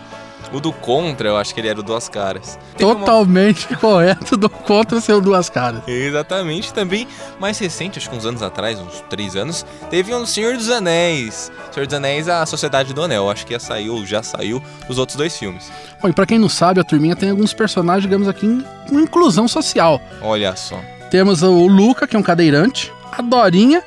o 0.53 0.59
do 0.61 0.73
Contra, 0.73 1.29
eu 1.29 1.37
acho 1.37 1.55
que 1.55 1.61
ele 1.61 1.69
era 1.69 1.79
o 1.79 1.83
Duas 1.83 2.09
Caras. 2.09 2.59
Uma- 2.81 2.95
Totalmente 2.97 3.69
correto 3.79 4.37
do 4.37 4.49
contra 4.51 5.01
seu 5.01 5.21
duas 5.21 5.49
caras. 5.49 5.83
Exatamente, 5.87 6.73
também 6.73 7.07
mais 7.39 7.59
recente, 7.59 7.99
acho 7.99 8.11
que 8.11 8.17
uns 8.17 8.27
anos 8.27 8.43
atrás, 8.43 8.79
uns 8.81 9.01
três 9.09 9.37
anos, 9.37 9.65
teve 9.91 10.13
um 10.15 10.27
Senhor 10.27 10.57
dos 10.57 10.69
Anéis. 10.71 11.53
Senhor 11.71 11.87
dos 11.87 11.95
Anéis, 11.95 12.29
a 12.29 12.45
Sociedade 12.47 12.93
do 12.93 13.03
Anel. 13.03 13.31
Acho 13.31 13.47
que 13.47 13.53
já 13.53 13.61
saiu, 13.61 14.05
já 14.05 14.23
saiu 14.23 14.61
os 14.89 14.99
outros 14.99 15.17
dois 15.17 15.37
filmes. 15.37 15.71
Bom, 16.03 16.09
e 16.09 16.13
pra 16.13 16.27
quem 16.27 16.39
não 16.39 16.49
sabe, 16.49 16.81
a 16.81 16.85
turminha 16.85 17.15
tem 17.15 17.31
alguns 17.31 17.53
personagens, 17.55 18.03
digamos 18.03 18.27
aqui, 18.27 18.47
em 18.47 18.61
com 18.89 18.99
inclusão 18.99 19.47
social. 19.47 20.01
Olha 20.21 20.57
só. 20.57 20.81
Temos 21.11 21.43
o 21.43 21.67
Luca, 21.67 22.07
que 22.07 22.15
é 22.17 22.19
um 22.19 22.23
cadeirante, 22.23 22.93
a 23.11 23.21
Dorinha, 23.21 23.83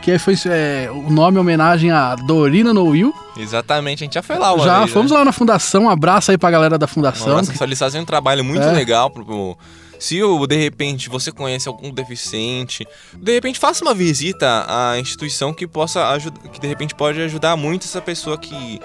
que 0.00 0.16
foi 0.18 0.34
é, 0.46 0.88
o 0.92 1.10
nome 1.10 1.36
em 1.36 1.40
homenagem 1.40 1.90
a 1.90 2.14
Dorina 2.14 2.72
no 2.72 2.84
Will. 2.86 3.12
Exatamente, 3.36 4.02
a 4.02 4.06
gente 4.06 4.14
já 4.14 4.22
foi 4.22 4.38
lá 4.38 4.56
Já 4.58 4.78
vez, 4.80 4.90
fomos 4.92 5.10
né? 5.10 5.18
lá 5.18 5.24
na 5.24 5.32
fundação, 5.32 5.84
um 5.84 5.90
abraço 5.90 6.30
aí 6.30 6.38
pra 6.38 6.50
galera 6.50 6.78
da 6.78 6.86
fundação. 6.86 7.28
Nossa, 7.28 7.64
eles 7.64 7.78
fazem 7.78 8.00
um 8.00 8.04
trabalho 8.04 8.44
muito 8.44 8.62
É. 8.62 8.72
legal 8.72 9.10
pro- 9.10 9.24
pro. 9.24 9.58
Se 9.98 10.20
de 10.48 10.56
repente 10.56 11.08
você 11.08 11.32
conhece 11.32 11.66
algum 11.66 11.90
deficiente, 11.90 12.86
de 13.16 13.32
repente 13.32 13.58
faça 13.58 13.84
uma 13.84 13.92
visita 13.92 14.64
à 14.68 14.96
instituição 15.00 15.52
que 15.52 15.66
possa 15.66 16.08
ajudar, 16.10 16.40
que 16.50 16.60
de 16.60 16.68
repente 16.68 16.94
pode 16.94 17.20
ajudar 17.20 17.56
muito 17.56 17.84
essa 17.84 18.00
pessoa 18.00 18.38
que 18.38 18.80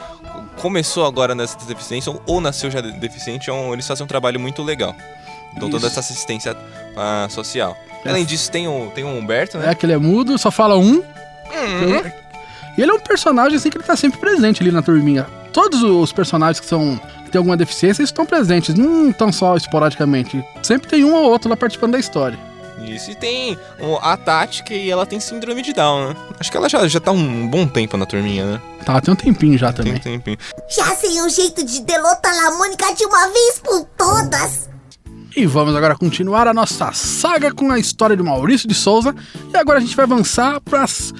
começou 0.59 1.05
agora 1.05 1.35
nessa 1.35 1.55
deficiência 1.67 2.11
ou, 2.11 2.19
ou 2.25 2.41
nasceu 2.41 2.71
já 2.71 2.81
de- 2.81 2.91
deficiente. 2.99 3.51
É 3.51 3.73
eles 3.73 3.87
fazem 3.87 4.03
um 4.03 4.07
trabalho 4.07 4.39
muito 4.39 4.63
legal. 4.63 4.95
Dão 5.59 5.69
toda 5.69 5.85
essa 5.85 5.99
assistência 5.99 6.57
ah, 6.95 7.27
social. 7.29 7.77
Além 8.05 8.25
disso, 8.25 8.51
tem 8.51 8.67
o, 8.67 8.91
tem 8.93 9.03
o 9.03 9.07
Humberto, 9.07 9.57
né? 9.57 9.71
É 9.71 9.75
que 9.75 9.85
ele 9.85 9.93
é 9.93 9.97
mudo, 9.97 10.37
só 10.37 10.51
fala 10.51 10.77
um. 10.77 10.95
Uhum. 10.95 12.11
E 12.77 12.81
ele 12.81 12.91
é 12.91 12.93
um 12.93 12.99
personagem 12.99 13.57
assim 13.57 13.69
que 13.69 13.77
ele 13.77 13.85
tá 13.85 13.95
sempre 13.95 14.19
presente 14.19 14.61
ali 14.61 14.71
na 14.71 14.81
turminha. 14.81 15.25
Todos 15.53 15.83
os 15.83 16.11
personagens 16.11 16.59
que 16.59 16.65
são 16.65 16.99
que 17.23 17.31
têm 17.31 17.39
alguma 17.39 17.55
deficiência 17.55 18.03
estão 18.03 18.25
presentes, 18.25 18.75
não 18.75 19.09
estão 19.09 19.31
só 19.31 19.55
esporadicamente. 19.55 20.43
Sempre 20.61 20.89
tem 20.89 21.03
um 21.03 21.13
ou 21.13 21.29
outro 21.29 21.49
lá 21.49 21.55
participando 21.55 21.91
da 21.93 21.99
história. 21.99 22.37
Isso, 22.81 23.11
e 23.11 23.15
tem 23.15 23.57
a 24.01 24.17
Tati, 24.17 24.63
que 24.63 24.89
ela 24.89 25.05
tem 25.05 25.19
síndrome 25.19 25.61
de 25.61 25.71
Down, 25.71 26.09
né? 26.09 26.15
Acho 26.39 26.51
que 26.51 26.57
ela 26.57 26.67
já, 26.67 26.85
já 26.87 26.99
tá 26.99 27.11
um 27.11 27.47
bom 27.47 27.65
tempo 27.67 27.95
na 27.95 28.05
turminha, 28.05 28.45
né? 28.45 28.61
Tá, 28.83 28.99
tem 28.99 29.13
um 29.13 29.15
tempinho 29.15 29.57
já 29.57 29.71
Tem 29.71 29.85
também. 29.85 29.93
um 29.93 29.99
tempinho. 29.99 30.37
Já 30.67 30.93
sei 30.95 31.21
um 31.21 31.29
jeito 31.29 31.63
de 31.63 31.81
delotar 31.81 32.33
a 32.45 32.51
Mônica 32.57 32.93
de 32.93 33.05
uma 33.05 33.27
vez 33.29 33.59
por 33.59 33.85
todas. 33.97 34.72
E 35.35 35.47
vamos 35.47 35.75
agora 35.75 35.95
continuar 35.95 36.47
a 36.47 36.53
nossa 36.53 36.91
saga 36.91 37.51
com 37.51 37.71
a 37.71 37.79
história 37.79 38.15
do 38.15 38.23
Maurício 38.23 38.67
de 38.67 38.75
Souza. 38.75 39.15
E 39.51 39.57
agora 39.57 39.79
a 39.79 39.81
gente 39.81 39.95
vai 39.95 40.05
avançar 40.05 40.61
para 40.61 40.83
as 40.83 41.11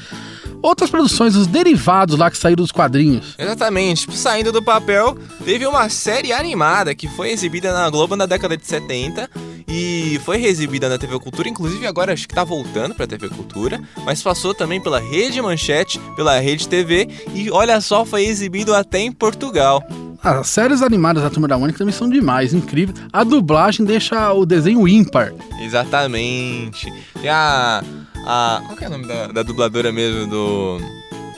outras 0.62 0.90
produções, 0.90 1.36
os 1.36 1.48
derivados 1.48 2.18
lá 2.18 2.30
que 2.30 2.38
saíram 2.38 2.64
dos 2.64 2.72
quadrinhos. 2.72 3.36
Exatamente, 3.38 4.16
saindo 4.16 4.52
do 4.52 4.64
papel, 4.64 5.18
teve 5.44 5.66
uma 5.66 5.90
série 5.90 6.32
animada 6.32 6.96
que 6.96 7.08
foi 7.08 7.32
exibida 7.32 7.74
na 7.74 7.90
Globo 7.90 8.16
na 8.16 8.26
década 8.26 8.56
de 8.56 8.66
70 8.66 9.30
e 9.68 10.22
foi 10.24 10.46
exibida 10.46 10.88
na 10.88 10.98
TV 10.98 11.20
Cultura, 11.20 11.50
inclusive 11.50 11.86
agora 11.88 12.14
acho 12.14 12.28
que 12.28 12.36
tá 12.36 12.44
voltando 12.44 12.94
pra 12.94 13.08
TV 13.08 13.28
Cultura, 13.30 13.82
mas 14.06 14.22
passou 14.22 14.54
também 14.54 14.80
pela 14.80 15.00
Rede 15.00 15.42
Manchete, 15.42 16.00
pela 16.16 16.40
Rede 16.40 16.68
TV 16.68 17.10
e 17.34 17.52
olha 17.52 17.82
só, 17.82 18.06
foi 18.06 18.24
exibido 18.26 18.74
até 18.74 19.00
em 19.00 19.12
Portugal. 19.12 19.84
As 20.24 20.48
séries 20.48 20.82
animadas 20.82 21.22
da 21.22 21.30
Turma 21.30 21.48
da 21.50 21.58
Mônica 21.58 21.78
também 21.78 21.94
são 21.94 22.08
demais, 22.10 22.54
incrível. 22.54 22.96
A 23.12 23.24
dublagem 23.26 23.86
deixa 23.86 24.32
o 24.32 24.46
desenho 24.46 24.88
ímpar. 24.88 25.34
Exatamente. 25.62 26.92
Tem 27.22 27.30
a. 27.30 27.84
a 28.26 28.62
qual 28.66 28.78
que 28.78 28.86
é 28.86 28.88
o 28.88 28.92
nome 28.92 29.06
da, 29.06 29.28
da 29.28 29.44
dubladora 29.44 29.92
mesmo 29.92 30.28
do. 30.28 30.78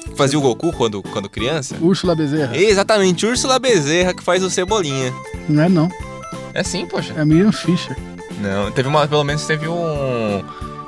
que 0.03 0.15
fazia 0.15 0.37
o 0.37 0.41
Goku 0.41 0.71
quando, 0.71 1.01
quando 1.01 1.27
criança? 1.29 1.75
Úrsula 1.81 2.15
Bezerra. 2.15 2.55
Exatamente, 2.55 3.25
Úrsula 3.25 3.57
Bezerra 3.57 4.13
que 4.13 4.23
faz 4.23 4.43
o 4.43 4.49
Cebolinha. 4.49 5.11
Não 5.49 5.63
é 5.63 5.69
não, 5.69 5.89
É 6.53 6.63
sim, 6.63 6.85
poxa. 6.85 7.13
é 7.17 7.21
a 7.21 7.25
Miriam 7.25 7.51
Fischer. 7.51 7.97
Não, 8.39 8.69
teve 8.71 8.87
uma. 8.87 9.07
Pelo 9.07 9.23
menos 9.23 9.45
teve 9.45 9.67
um. 9.67 10.43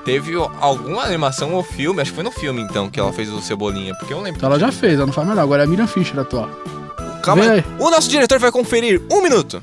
Teve 0.06 0.36
alguma 0.62 1.02
animação 1.04 1.54
ou 1.54 1.64
filme, 1.64 2.00
acho 2.02 2.12
que 2.12 2.16
foi 2.16 2.24
no 2.24 2.32
filme 2.32 2.62
então 2.62 2.90
que 2.90 2.98
ela 2.98 3.12
fez 3.12 3.30
o 3.30 3.42
Cebolinha, 3.42 3.94
porque 3.96 4.14
eu 4.14 4.22
lembro. 4.22 4.38
Então 4.38 4.50
ela 4.50 4.60
já 4.60 4.72
fez, 4.72 4.94
ela 4.94 5.06
não 5.08 5.12
faz 5.14 5.26
mais 5.28 5.36
não. 5.36 5.44
Agora 5.44 5.64
é 5.64 5.66
a 5.66 5.68
Miriam 5.68 5.88
Fischer 5.88 6.18
atual. 6.20 6.50
Calma 7.28 7.44
aí. 7.44 7.64
O 7.78 7.90
nosso 7.90 8.10
diretor 8.10 8.40
vai 8.40 8.52
conferir 8.52 9.02
um 9.12 9.22
minuto. 9.22 9.62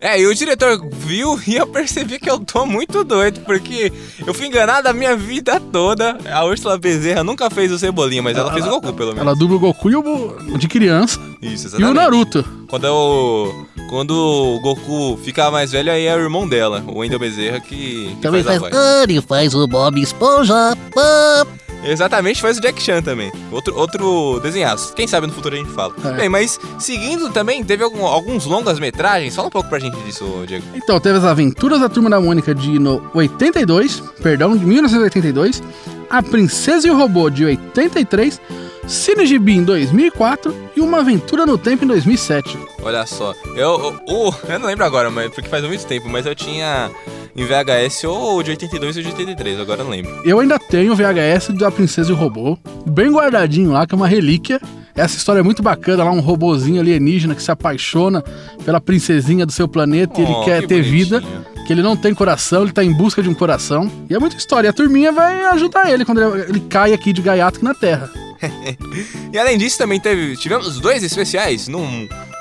É, 0.00 0.18
e 0.18 0.26
o 0.26 0.34
diretor 0.34 0.84
viu 0.90 1.38
e 1.46 1.54
eu 1.54 1.66
percebi 1.66 2.18
que 2.18 2.28
eu 2.28 2.40
tô 2.40 2.64
muito 2.64 3.04
doido, 3.04 3.40
porque 3.40 3.92
eu 4.26 4.32
fui 4.32 4.46
enganado 4.46 4.88
a 4.88 4.92
minha 4.92 5.14
vida 5.14 5.60
toda. 5.60 6.16
A 6.32 6.44
Úrsula 6.44 6.78
Bezerra 6.78 7.22
nunca 7.22 7.50
fez 7.50 7.70
o 7.70 7.78
Cebolinha, 7.78 8.22
mas 8.22 8.36
ela, 8.36 8.52
fez 8.52 8.66
o 8.66 8.70
Goku, 8.70 8.92
pelo 8.94 9.10
menos. 9.10 9.20
Ela 9.20 9.36
dubla 9.36 9.56
o 9.56 9.60
Goku 9.60 9.90
e 9.90 9.94
o 9.94 10.58
de 10.58 10.66
criança 10.66 11.20
Isso, 11.42 11.66
e 11.66 11.66
exatamente. 11.68 11.90
o 11.90 11.94
Naruto. 11.94 12.44
Quando, 12.68 12.86
é 12.86 12.90
o, 12.90 13.66
quando 13.90 14.12
o 14.12 14.60
Goku 14.60 15.20
fica 15.22 15.50
mais 15.50 15.72
velho, 15.72 15.92
aí 15.92 16.06
é 16.06 16.16
o 16.16 16.20
irmão 16.20 16.48
dela, 16.48 16.82
o 16.86 17.00
Wendel 17.00 17.18
Bezerra, 17.18 17.60
que, 17.60 18.08
que 18.14 18.22
Também 18.22 18.42
faz, 18.42 18.60
faz. 18.60 18.74
a 18.74 18.78
voz. 18.78 19.02
Ele 19.02 19.20
faz 19.20 19.54
o 19.54 19.68
Bob 19.68 20.00
Esponja. 20.00 20.74
Pop. 20.92 21.71
Exatamente, 21.84 22.40
faz 22.40 22.58
o 22.58 22.60
Jack 22.60 22.80
Chan 22.82 23.02
também. 23.02 23.32
Outro, 23.50 23.76
outro 23.76 24.40
desenhaço. 24.42 24.92
Quem 24.94 25.06
sabe 25.06 25.26
no 25.26 25.32
futuro 25.32 25.54
a 25.54 25.58
gente 25.58 25.70
fala. 25.70 25.94
É. 26.04 26.12
Bem, 26.12 26.28
mas 26.28 26.58
seguindo 26.78 27.30
também, 27.30 27.62
teve 27.64 27.82
algum- 27.82 28.06
alguns 28.06 28.44
longas 28.46 28.78
metragens. 28.78 29.34
Fala 29.34 29.48
um 29.48 29.50
pouco 29.50 29.68
pra 29.68 29.78
gente 29.78 29.96
disso, 30.02 30.24
Diego. 30.46 30.64
Então, 30.74 30.98
teve 31.00 31.18
as 31.18 31.24
Aventuras 31.24 31.80
da 31.80 31.88
Turma 31.88 32.08
da 32.10 32.20
Mônica 32.20 32.54
de 32.54 32.78
no 32.78 33.02
82, 33.14 34.00
perdão, 34.22 34.56
de 34.56 34.64
1982, 34.64 35.62
A 36.10 36.22
Princesa 36.22 36.86
e 36.86 36.90
o 36.90 36.96
Robô 36.96 37.30
de 37.30 37.44
83, 37.44 38.40
Cine 38.86 39.24
Gibi 39.26 39.54
em 39.56 39.62
2004 39.64 40.54
e 40.76 40.80
Uma 40.80 40.98
Aventura 40.98 41.46
no 41.46 41.56
Tempo 41.56 41.84
em 41.84 41.88
2007. 41.88 42.58
Olha 42.82 43.06
só. 43.06 43.32
Eu, 43.54 43.56
eu, 43.56 44.00
o- 44.08 44.34
eu 44.48 44.58
não 44.58 44.66
lembro 44.66 44.84
agora, 44.84 45.10
mas 45.10 45.32
porque 45.32 45.48
faz 45.48 45.64
muito 45.64 45.86
tempo, 45.86 46.08
mas 46.08 46.26
eu 46.26 46.34
tinha 46.34 46.90
em 47.34 47.44
VHS 47.44 48.04
ou 48.04 48.42
de 48.42 48.50
82 48.50 48.96
ou 48.96 49.02
de 49.02 49.08
83, 49.08 49.60
agora 49.60 49.82
não 49.82 49.90
lembro. 49.90 50.20
Eu 50.24 50.38
ainda 50.40 50.58
tenho 50.58 50.92
o 50.92 50.96
VHS 50.96 51.48
da 51.58 51.70
Princesa 51.70 52.10
e 52.10 52.12
o 52.12 52.16
Robô, 52.16 52.58
bem 52.86 53.10
guardadinho 53.10 53.72
lá, 53.72 53.86
que 53.86 53.94
é 53.94 53.96
uma 53.96 54.08
relíquia. 54.08 54.60
Essa 54.94 55.16
história 55.16 55.40
é 55.40 55.42
muito 55.42 55.62
bacana, 55.62 56.04
lá 56.04 56.10
um 56.10 56.20
robozinho 56.20 56.80
alienígena 56.80 57.34
que 57.34 57.42
se 57.42 57.50
apaixona 57.50 58.22
pela 58.64 58.78
princesinha 58.80 59.46
do 59.46 59.52
seu 59.52 59.66
planeta 59.66 60.20
e 60.20 60.24
ele 60.24 60.32
Oh, 60.32 60.44
quer 60.44 60.60
que 60.60 60.66
ter 60.68 60.82
bonitinho. 60.82 61.04
vida, 61.20 61.22
que 61.66 61.72
ele 61.72 61.80
não 61.82 61.96
tem 61.96 62.12
coração, 62.12 62.62
ele 62.64 62.72
tá 62.72 62.84
em 62.84 62.92
busca 62.92 63.22
de 63.22 63.28
um 63.30 63.34
coração. 63.34 63.90
E 64.10 64.14
é 64.14 64.18
muita 64.18 64.36
história, 64.36 64.68
e 64.68 64.70
a 64.70 64.72
turminha 64.72 65.10
vai 65.10 65.46
ajudar 65.46 65.90
ele 65.90 66.04
quando 66.04 66.20
ele, 66.20 66.42
ele 66.50 66.60
cai 66.60 66.92
aqui 66.92 67.10
de 67.14 67.22
gaiato 67.22 67.64
na 67.64 67.72
Terra. 67.72 68.10
E 69.32 69.38
além 69.38 69.56
disso, 69.56 69.78
também 69.78 69.98
teve, 69.98 70.36
tivemos 70.36 70.78
dois 70.78 71.02
especiais 71.02 71.66
no, 71.66 71.80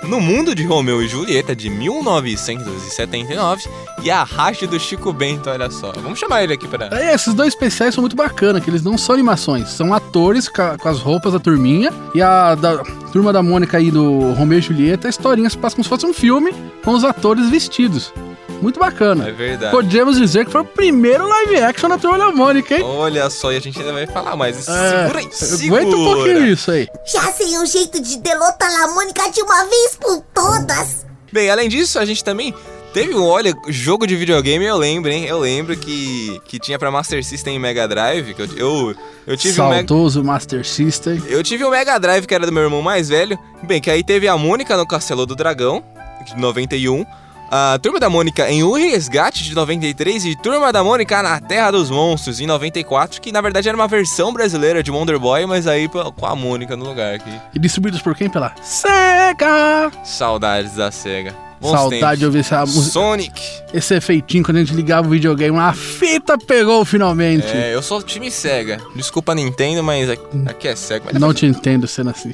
no 0.03 0.19
Mundo 0.19 0.53
de 0.53 0.65
Romeu 0.65 1.01
e 1.01 1.07
Julieta 1.07 1.55
de 1.55 1.69
1979 1.69 3.63
e 4.03 4.11
a 4.11 4.23
Racha 4.23 4.67
do 4.67 4.79
Chico 4.79 5.13
Bento, 5.13 5.49
olha 5.49 5.69
só. 5.71 5.93
Vamos 5.93 6.19
chamar 6.19 6.43
ele 6.43 6.53
aqui 6.53 6.67
pra. 6.67 6.89
Aí, 6.91 7.13
esses 7.13 7.33
dois 7.33 7.53
especiais 7.53 7.93
são 7.93 8.01
muito 8.01 8.15
bacanas, 8.15 8.63
que 8.63 8.69
eles 8.69 8.83
não 8.83 8.97
são 8.97 9.13
animações, 9.13 9.69
são 9.69 9.93
atores 9.93 10.49
com 10.49 10.89
as 10.89 10.99
roupas 10.99 11.33
da 11.33 11.39
turminha. 11.39 11.91
E 12.13 12.21
a 12.21 12.55
da 12.55 12.79
turma 13.13 13.31
da 13.31 13.41
Mônica 13.41 13.77
aí 13.77 13.89
do 13.89 14.33
Romeu 14.33 14.59
e 14.59 14.61
Julieta, 14.61 15.07
a 15.07 15.09
historinha 15.09 15.49
se 15.49 15.57
passa 15.57 15.75
como 15.75 15.83
se 15.83 15.89
fosse 15.89 16.05
um 16.05 16.13
filme 16.13 16.53
com 16.83 16.91
os 16.91 17.03
atores 17.03 17.49
vestidos. 17.49 18.13
Muito 18.61 18.79
bacana. 18.79 19.27
É 19.27 19.31
verdade. 19.31 19.71
Podemos 19.71 20.17
dizer 20.17 20.45
que 20.45 20.51
foi 20.51 20.61
o 20.61 20.65
primeiro 20.65 21.27
live 21.27 21.57
action 21.57 21.89
da 21.89 21.97
Turma 21.97 22.17
da 22.17 22.31
Mônica, 22.31 22.75
hein? 22.75 22.83
Olha 22.83 23.29
só, 23.29 23.51
e 23.51 23.57
a 23.57 23.59
gente 23.59 23.79
ainda 23.79 23.93
vai 23.93 24.07
falar 24.07 24.35
mais. 24.35 24.67
É, 24.67 25.01
segura 25.01 25.19
aí, 25.19 25.29
segura. 25.31 25.81
Aguenta 25.81 25.97
um 25.97 26.03
pouquinho 26.05 26.47
isso 26.47 26.71
aí. 26.71 26.87
Já 27.11 27.31
sei 27.31 27.57
um 27.57 27.65
jeito 27.65 28.01
de 28.01 28.17
derrotar 28.19 28.69
a 28.83 28.87
Mônica 28.89 29.29
de 29.31 29.41
uma 29.41 29.65
vez 29.65 29.97
por 29.99 30.21
todas. 30.33 31.05
Bem, 31.31 31.49
além 31.49 31.69
disso, 31.69 31.97
a 31.97 32.05
gente 32.05 32.23
também 32.23 32.53
teve 32.93 33.15
um, 33.15 33.25
olha, 33.25 33.53
jogo 33.69 34.05
de 34.05 34.15
videogame, 34.15 34.65
eu 34.65 34.77
lembro, 34.77 35.09
hein? 35.09 35.25
Eu 35.25 35.39
lembro 35.39 35.75
que, 35.77 36.39
que 36.45 36.59
tinha 36.59 36.77
pra 36.77 36.91
Master 36.91 37.23
System 37.23 37.55
e 37.55 37.59
Mega 37.59 37.87
Drive, 37.87 38.33
que 38.33 38.41
eu, 38.41 38.47
eu, 38.57 38.95
eu 39.25 39.37
tive 39.37 39.61
um 39.61 39.69
Mega... 39.69 39.87
Saudoso 39.87 40.23
Master 40.23 40.65
System. 40.65 41.21
Eu 41.27 41.41
tive 41.43 41.63
o 41.63 41.71
Mega 41.71 41.97
Drive, 41.97 42.25
que 42.25 42.35
era 42.35 42.45
do 42.45 42.51
meu 42.51 42.63
irmão 42.63 42.81
mais 42.81 43.09
velho. 43.09 43.39
Bem, 43.63 43.79
que 43.79 43.89
aí 43.89 44.03
teve 44.03 44.27
a 44.27 44.37
Mônica 44.37 44.75
no 44.75 44.85
Castelo 44.85 45.25
do 45.25 45.35
Dragão, 45.35 45.83
de 46.25 46.37
91. 46.37 47.05
A 47.53 47.77
Turma 47.79 47.99
da 47.99 48.09
Mônica 48.09 48.49
em 48.49 48.63
O 48.63 48.75
Resgate, 48.75 49.43
de 49.43 49.53
93. 49.53 50.23
E 50.23 50.35
Turma 50.37 50.71
da 50.71 50.81
Mônica 50.81 51.21
na 51.21 51.37
Terra 51.37 51.71
dos 51.71 51.89
Monstros, 51.89 52.39
em 52.39 52.47
94. 52.47 53.19
Que 53.19 53.29
na 53.29 53.41
verdade 53.41 53.67
era 53.67 53.75
uma 53.75 53.89
versão 53.89 54.31
brasileira 54.31 54.81
de 54.81 54.89
Wonder 54.89 55.19
Boy, 55.19 55.45
mas 55.45 55.67
aí 55.67 55.89
com 55.89 56.25
a 56.25 56.33
Mônica 56.33 56.77
no 56.77 56.85
lugar 56.85 57.15
aqui. 57.15 57.29
E 57.53 57.59
distribuídos 57.59 58.01
por 58.01 58.15
quem? 58.15 58.29
Pela 58.29 58.55
SEGA! 58.63 59.91
Saudades 60.05 60.75
da 60.75 60.91
SEGA. 60.91 61.35
Bons 61.59 61.71
Saudade 61.71 61.99
tempos. 61.99 62.19
de 62.19 62.25
ouvir 62.25 62.39
essa 62.39 62.61
música. 62.61 62.89
Sonic. 62.89 63.41
Esse 63.73 63.95
efeitinho 63.95 64.45
quando 64.45 64.57
a 64.57 64.59
gente 64.61 64.73
ligava 64.73 65.07
o 65.07 65.11
videogame. 65.11 65.51
Uma 65.51 65.73
fita 65.73 66.37
pegou 66.37 66.85
finalmente. 66.85 67.47
É, 67.47 67.75
eu 67.75 67.81
sou 67.81 68.01
time 68.01 68.31
SEGA. 68.31 68.79
Desculpa 68.95 69.35
Nintendo, 69.35 69.83
mas 69.83 70.09
aqui, 70.09 70.69
é 70.69 70.75
SEGA. 70.75 71.05
Mas 71.11 71.21
Não 71.21 71.33
te 71.33 71.45
entendo 71.45 71.85
sendo 71.85 72.11
assim. 72.11 72.33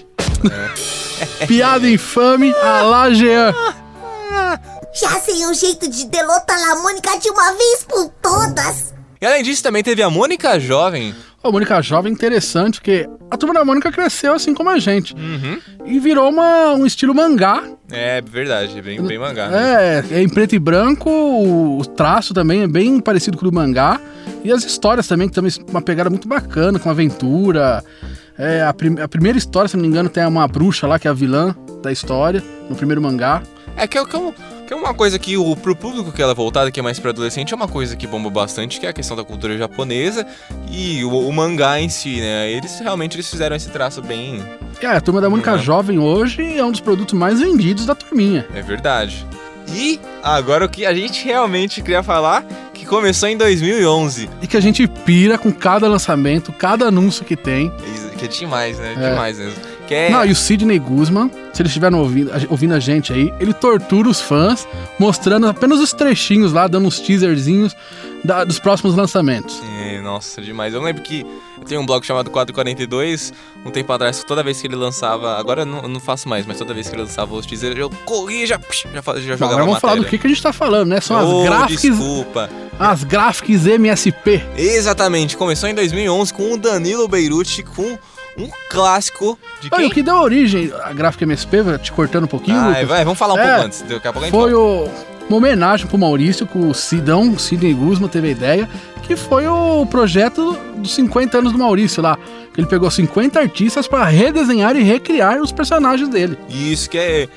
É. 1.41 1.45
Piada 1.47 1.89
infame, 1.89 2.53
a 2.61 2.83
lá 2.83 3.11
Jean. 3.11 3.53
Já 4.99 5.19
sei 5.21 5.45
um 5.45 5.53
jeito 5.53 5.89
de 5.89 6.05
derrotar 6.07 6.57
a 6.71 6.75
Mônica 6.81 7.17
de 7.19 7.29
uma 7.29 7.51
vez 7.53 7.83
por 7.87 8.09
todas. 8.21 8.93
E 9.21 9.25
além 9.25 9.43
disso, 9.43 9.61
também 9.63 9.83
teve 9.83 10.01
a 10.01 10.09
Mônica 10.09 10.59
Jovem. 10.59 11.13
A 11.43 11.51
Mônica 11.51 11.81
Jovem 11.81 12.11
interessante, 12.11 12.79
porque 12.79 13.07
a 13.31 13.37
turma 13.37 13.53
da 13.53 13.63
Mônica 13.65 13.91
cresceu 13.91 14.33
assim 14.33 14.53
como 14.53 14.69
a 14.69 14.79
gente. 14.79 15.13
Uhum. 15.13 15.59
E 15.85 15.99
virou 15.99 16.29
uma, 16.29 16.73
um 16.73 16.85
estilo 16.85 17.13
mangá. 17.13 17.63
É 17.91 18.21
verdade, 18.21 18.81
bem, 18.81 19.01
bem 19.01 19.17
mangá. 19.19 19.47
mesmo. 19.47 19.65
É, 19.65 20.05
é 20.11 20.21
em 20.21 20.27
preto 20.29 20.55
e 20.55 20.59
branco, 20.59 21.09
o 21.09 21.85
traço 21.85 22.33
também 22.33 22.63
é 22.63 22.67
bem 22.67 22.99
parecido 22.99 23.37
com 23.37 23.45
o 23.45 23.51
do 23.51 23.55
mangá. 23.55 23.99
E 24.43 24.51
as 24.51 24.63
histórias 24.65 25.07
também, 25.07 25.29
que 25.29 25.35
também 25.35 25.51
uma 25.69 25.81
pegada 25.81 26.09
muito 26.09 26.27
bacana, 26.27 26.79
com 26.79 26.89
aventura. 26.89 27.83
É, 28.37 28.63
a, 28.63 28.73
prim- 28.73 28.99
a 28.99 29.07
primeira 29.07 29.37
história, 29.37 29.67
se 29.69 29.75
não 29.77 29.81
me 29.83 29.87
engano, 29.87 30.09
tem 30.09 30.25
uma 30.25 30.47
bruxa 30.47 30.85
lá, 30.87 30.99
que 30.99 31.07
é 31.07 31.11
a 31.11 31.13
vilã 31.13 31.55
da 31.81 31.91
história, 31.91 32.43
no 32.69 32.75
primeiro 32.75 33.01
mangá. 33.01 33.41
É 33.75 33.87
que 33.87 33.97
é, 33.97 34.03
que 34.05 34.15
é 34.15 34.19
um- 34.19 34.33
que 34.67 34.73
é 34.73 34.75
uma 34.75 34.93
coisa 34.93 35.17
que 35.17 35.37
o, 35.37 35.55
pro 35.55 35.73
público 35.73 36.11
que 36.11 36.21
ela 36.21 36.33
é 36.33 36.35
voltada, 36.35 36.69
que 36.69 36.79
é 36.79 36.83
mais 36.83 36.99
pra 36.99 37.11
adolescente, 37.11 37.53
é 37.53 37.55
uma 37.55 37.69
coisa 37.69 37.95
que 37.95 38.05
bomba 38.05 38.29
bastante, 38.29 38.81
que 38.81 38.85
é 38.85 38.89
a 38.89 38.93
questão 38.93 39.15
da 39.15 39.23
cultura 39.23 39.57
japonesa 39.57 40.27
e 40.69 41.05
o, 41.05 41.09
o 41.09 41.31
mangá 41.31 41.79
em 41.79 41.87
si, 41.87 42.19
né? 42.19 42.51
Eles 42.51 42.77
realmente 42.79 43.15
eles 43.15 43.29
fizeram 43.29 43.55
esse 43.55 43.69
traço 43.69 44.01
bem. 44.01 44.43
É, 44.81 44.87
a 44.87 44.99
turma 44.99 45.21
da 45.21 45.29
Mônica 45.29 45.53
Uhum. 45.53 45.57
Jovem 45.57 45.97
hoje 45.97 46.57
é 46.57 46.63
um 46.63 46.71
dos 46.71 46.81
produtos 46.81 47.13
mais 47.17 47.39
vendidos 47.39 47.85
da 47.85 47.95
turminha. 47.95 48.45
É 48.53 48.61
verdade. 48.61 49.25
E 49.73 49.99
agora 50.21 50.65
o 50.65 50.69
que 50.69 50.85
a 50.85 50.93
gente 50.93 51.23
realmente 51.23 51.81
queria 51.81 52.03
falar, 52.03 52.45
que 52.73 52.85
começou 52.85 53.29
em 53.29 53.37
2011. 53.37 54.29
E 54.41 54.47
que 54.47 54.57
a 54.57 54.61
gente 54.61 54.85
pira 54.85 55.37
com 55.37 55.51
cada 55.51 55.87
lançamento, 55.87 56.51
cada 56.51 56.87
anúncio 56.87 57.23
que 57.23 57.37
tem. 57.37 57.71
Que 58.17 58.25
é 58.25 58.27
demais, 58.27 58.77
né? 58.79 58.95
É. 58.97 59.09
Demais 59.11 59.37
mesmo. 59.37 59.76
Que 59.87 59.93
é. 59.95 60.09
Não, 60.09 60.25
e 60.25 60.31
o 60.31 60.35
Sidney 60.35 60.77
Guzman, 60.79 61.29
se 61.53 61.61
eles 61.61 61.69
estiverem 61.69 61.97
ouvindo, 61.97 62.31
a- 62.31 62.41
ouvindo 62.49 62.73
a 62.73 62.79
gente 62.79 63.13
aí, 63.13 63.33
ele 63.39 63.53
tortura 63.53 64.09
os 64.09 64.19
fãs, 64.21 64.67
mostrando 64.99 65.47
apenas 65.47 65.79
os 65.79 65.93
trechinhos 65.93 66.51
lá, 66.51 66.67
dando 66.67 66.87
uns 66.87 66.99
teaserzinhos 66.99 67.73
da- 68.23 68.43
dos 68.43 68.59
próximos 68.59 68.95
lançamentos. 68.95 69.61
É, 69.79 70.01
nossa, 70.01 70.41
demais. 70.41 70.73
Eu 70.73 70.81
lembro 70.81 71.01
que 71.01 71.21
eu 71.57 71.63
tenho 71.63 71.79
um 71.81 71.85
blog 71.85 72.05
chamado 72.05 72.29
442, 72.29 73.31
um 73.65 73.71
tempo 73.71 73.91
atrás, 73.93 74.23
toda 74.23 74.43
vez 74.43 74.59
que 74.61 74.67
ele 74.67 74.75
lançava. 74.75 75.37
Agora 75.39 75.61
eu 75.61 75.65
não, 75.65 75.81
eu 75.83 75.87
não 75.87 75.99
faço 75.99 76.27
mais, 76.27 76.45
mas 76.45 76.57
toda 76.57 76.73
vez 76.73 76.89
que 76.89 76.95
ele 76.95 77.03
lançava 77.03 77.33
os 77.33 77.45
teasers, 77.45 77.77
eu 77.77 77.89
corria 78.05 78.43
e 78.43 78.47
já, 78.47 78.59
já, 78.93 79.01
já 79.01 79.19
jogava 79.21 79.45
agora 79.45 79.65
vamos 79.65 79.79
falar 79.79 79.95
do 79.95 80.05
que, 80.05 80.17
que 80.17 80.27
a 80.27 80.29
gente 80.29 80.41
tá 80.43 80.51
falando, 80.51 80.89
né? 80.89 80.99
São 80.99 81.15
Oh, 81.17 81.39
as 81.41 81.45
gráficas, 81.45 81.81
Desculpa. 81.97 82.49
as 82.77 83.03
gráficas 83.05 83.65
MSP. 83.65 84.43
Exatamente, 84.57 85.37
começou 85.37 85.69
em 85.69 85.73
2011 85.75 86.33
com 86.33 86.53
o 86.53 86.57
Danilo 86.57 87.07
Beirute 87.07 87.63
com 87.63 87.97
um 88.37 88.49
clássico 88.69 89.37
de 89.61 89.69
Olha, 89.71 89.81
quem? 89.81 89.91
o 89.91 89.93
que 89.93 90.03
deu 90.03 90.15
origem 90.15 90.71
à 90.83 90.93
gráfica 90.93 91.23
MSP, 91.25 91.57
te 91.81 91.91
cortando 91.91 92.25
um 92.25 92.27
pouquinho, 92.27 92.57
Ah, 92.57 92.83
vai, 92.85 93.03
vamos 93.03 93.17
falar 93.17 93.33
um 93.33 93.39
É, 93.39 93.47
pouco 93.51 93.65
antes, 93.65 93.81
daqui 93.81 94.07
a 94.07 94.13
pouco 94.13 94.19
a 94.19 94.21
gente 94.23 94.31
foi 94.31 94.53
o, 94.53 94.87
uma 95.27 95.37
homenagem 95.37 95.87
pro 95.87 95.97
Maurício, 95.97 96.45
que 96.45 96.57
o 96.57 96.73
Sidão, 96.73 97.29
o 97.31 97.39
Sidney 97.39 97.73
Guzman 97.73 98.07
teve 98.09 98.27
a 98.27 98.31
ideia, 98.31 98.69
que 99.03 99.15
foi 99.15 99.47
o 99.47 99.85
projeto 99.85 100.57
dos 100.75 100.93
50 100.93 101.37
anos 101.37 101.51
do 101.51 101.57
Maurício 101.57 102.01
lá. 102.03 102.17
Que 102.53 102.61
ele 102.61 102.67
pegou 102.67 102.89
50 102.91 103.39
artistas 103.39 103.87
para 103.87 104.03
redesenhar 104.05 104.75
e 104.75 104.83
recriar 104.83 105.39
os 105.41 105.51
personagens 105.51 106.09
dele. 106.09 106.37
Isso 106.49 106.89
que 106.89 106.97
é. 106.97 107.27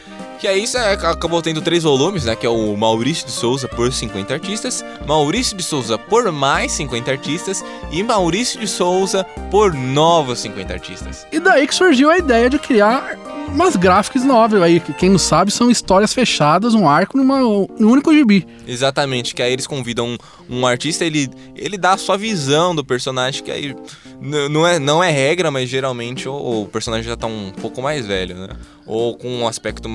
Que 0.41 0.49
é 0.49 0.57
isso, 0.57 0.79
é, 0.79 0.95
acabou 0.95 1.43
tendo 1.43 1.61
três 1.61 1.83
volumes, 1.83 2.25
né? 2.25 2.35
Que 2.35 2.47
é 2.47 2.49
o 2.49 2.75
Maurício 2.75 3.27
de 3.27 3.33
Souza 3.33 3.69
por 3.69 3.93
50 3.93 4.33
artistas, 4.33 4.83
Maurício 5.07 5.55
de 5.55 5.63
Souza 5.63 5.99
por 5.99 6.33
mais 6.33 6.73
50 6.73 7.11
artistas 7.11 7.63
e 7.91 8.03
Maurício 8.03 8.59
de 8.59 8.67
Souza 8.67 9.23
por 9.51 9.75
novos 9.75 10.39
50 10.41 10.73
artistas. 10.73 11.27
E 11.31 11.39
daí 11.39 11.67
que 11.67 11.75
surgiu 11.75 12.11
a 12.11 12.17
ideia 12.17 12.49
de 12.49 12.59
criar 12.59 13.19
umas 13.49 13.77
graphics 13.77 14.25
novel 14.25 14.63
aí, 14.63 14.81
que 14.81 14.95
quem 14.95 15.11
não 15.11 15.19
sabe 15.19 15.51
são 15.51 15.71
histórias 15.71 16.15
fechadas, 16.15 16.73
um 16.75 16.89
arco 16.89 17.19
numa, 17.19 17.41
num 17.41 17.91
único 17.91 18.11
gibi. 18.11 18.47
Exatamente, 18.67 19.35
que 19.35 19.43
aí 19.43 19.53
eles 19.53 19.67
convidam 19.67 20.17
um, 20.49 20.59
um 20.61 20.67
artista, 20.67 21.05
ele, 21.05 21.29
ele 21.55 21.77
dá 21.77 21.93
a 21.93 21.99
sua 21.99 22.17
visão 22.17 22.75
do 22.75 22.83
personagem, 22.83 23.43
que 23.43 23.51
aí 23.51 23.77
não 24.21 24.67
é, 24.67 24.79
não 24.79 25.03
é 25.03 25.11
regra, 25.11 25.51
mas 25.51 25.69
geralmente 25.69 26.29
o, 26.29 26.63
o 26.63 26.67
personagem 26.67 27.09
já 27.09 27.17
tá 27.17 27.27
um 27.27 27.51
pouco 27.51 27.81
mais 27.81 28.07
velho, 28.07 28.37
né? 28.37 28.49
Ou 28.87 29.17
com 29.17 29.29
um 29.29 29.49
aspecto 29.49 29.89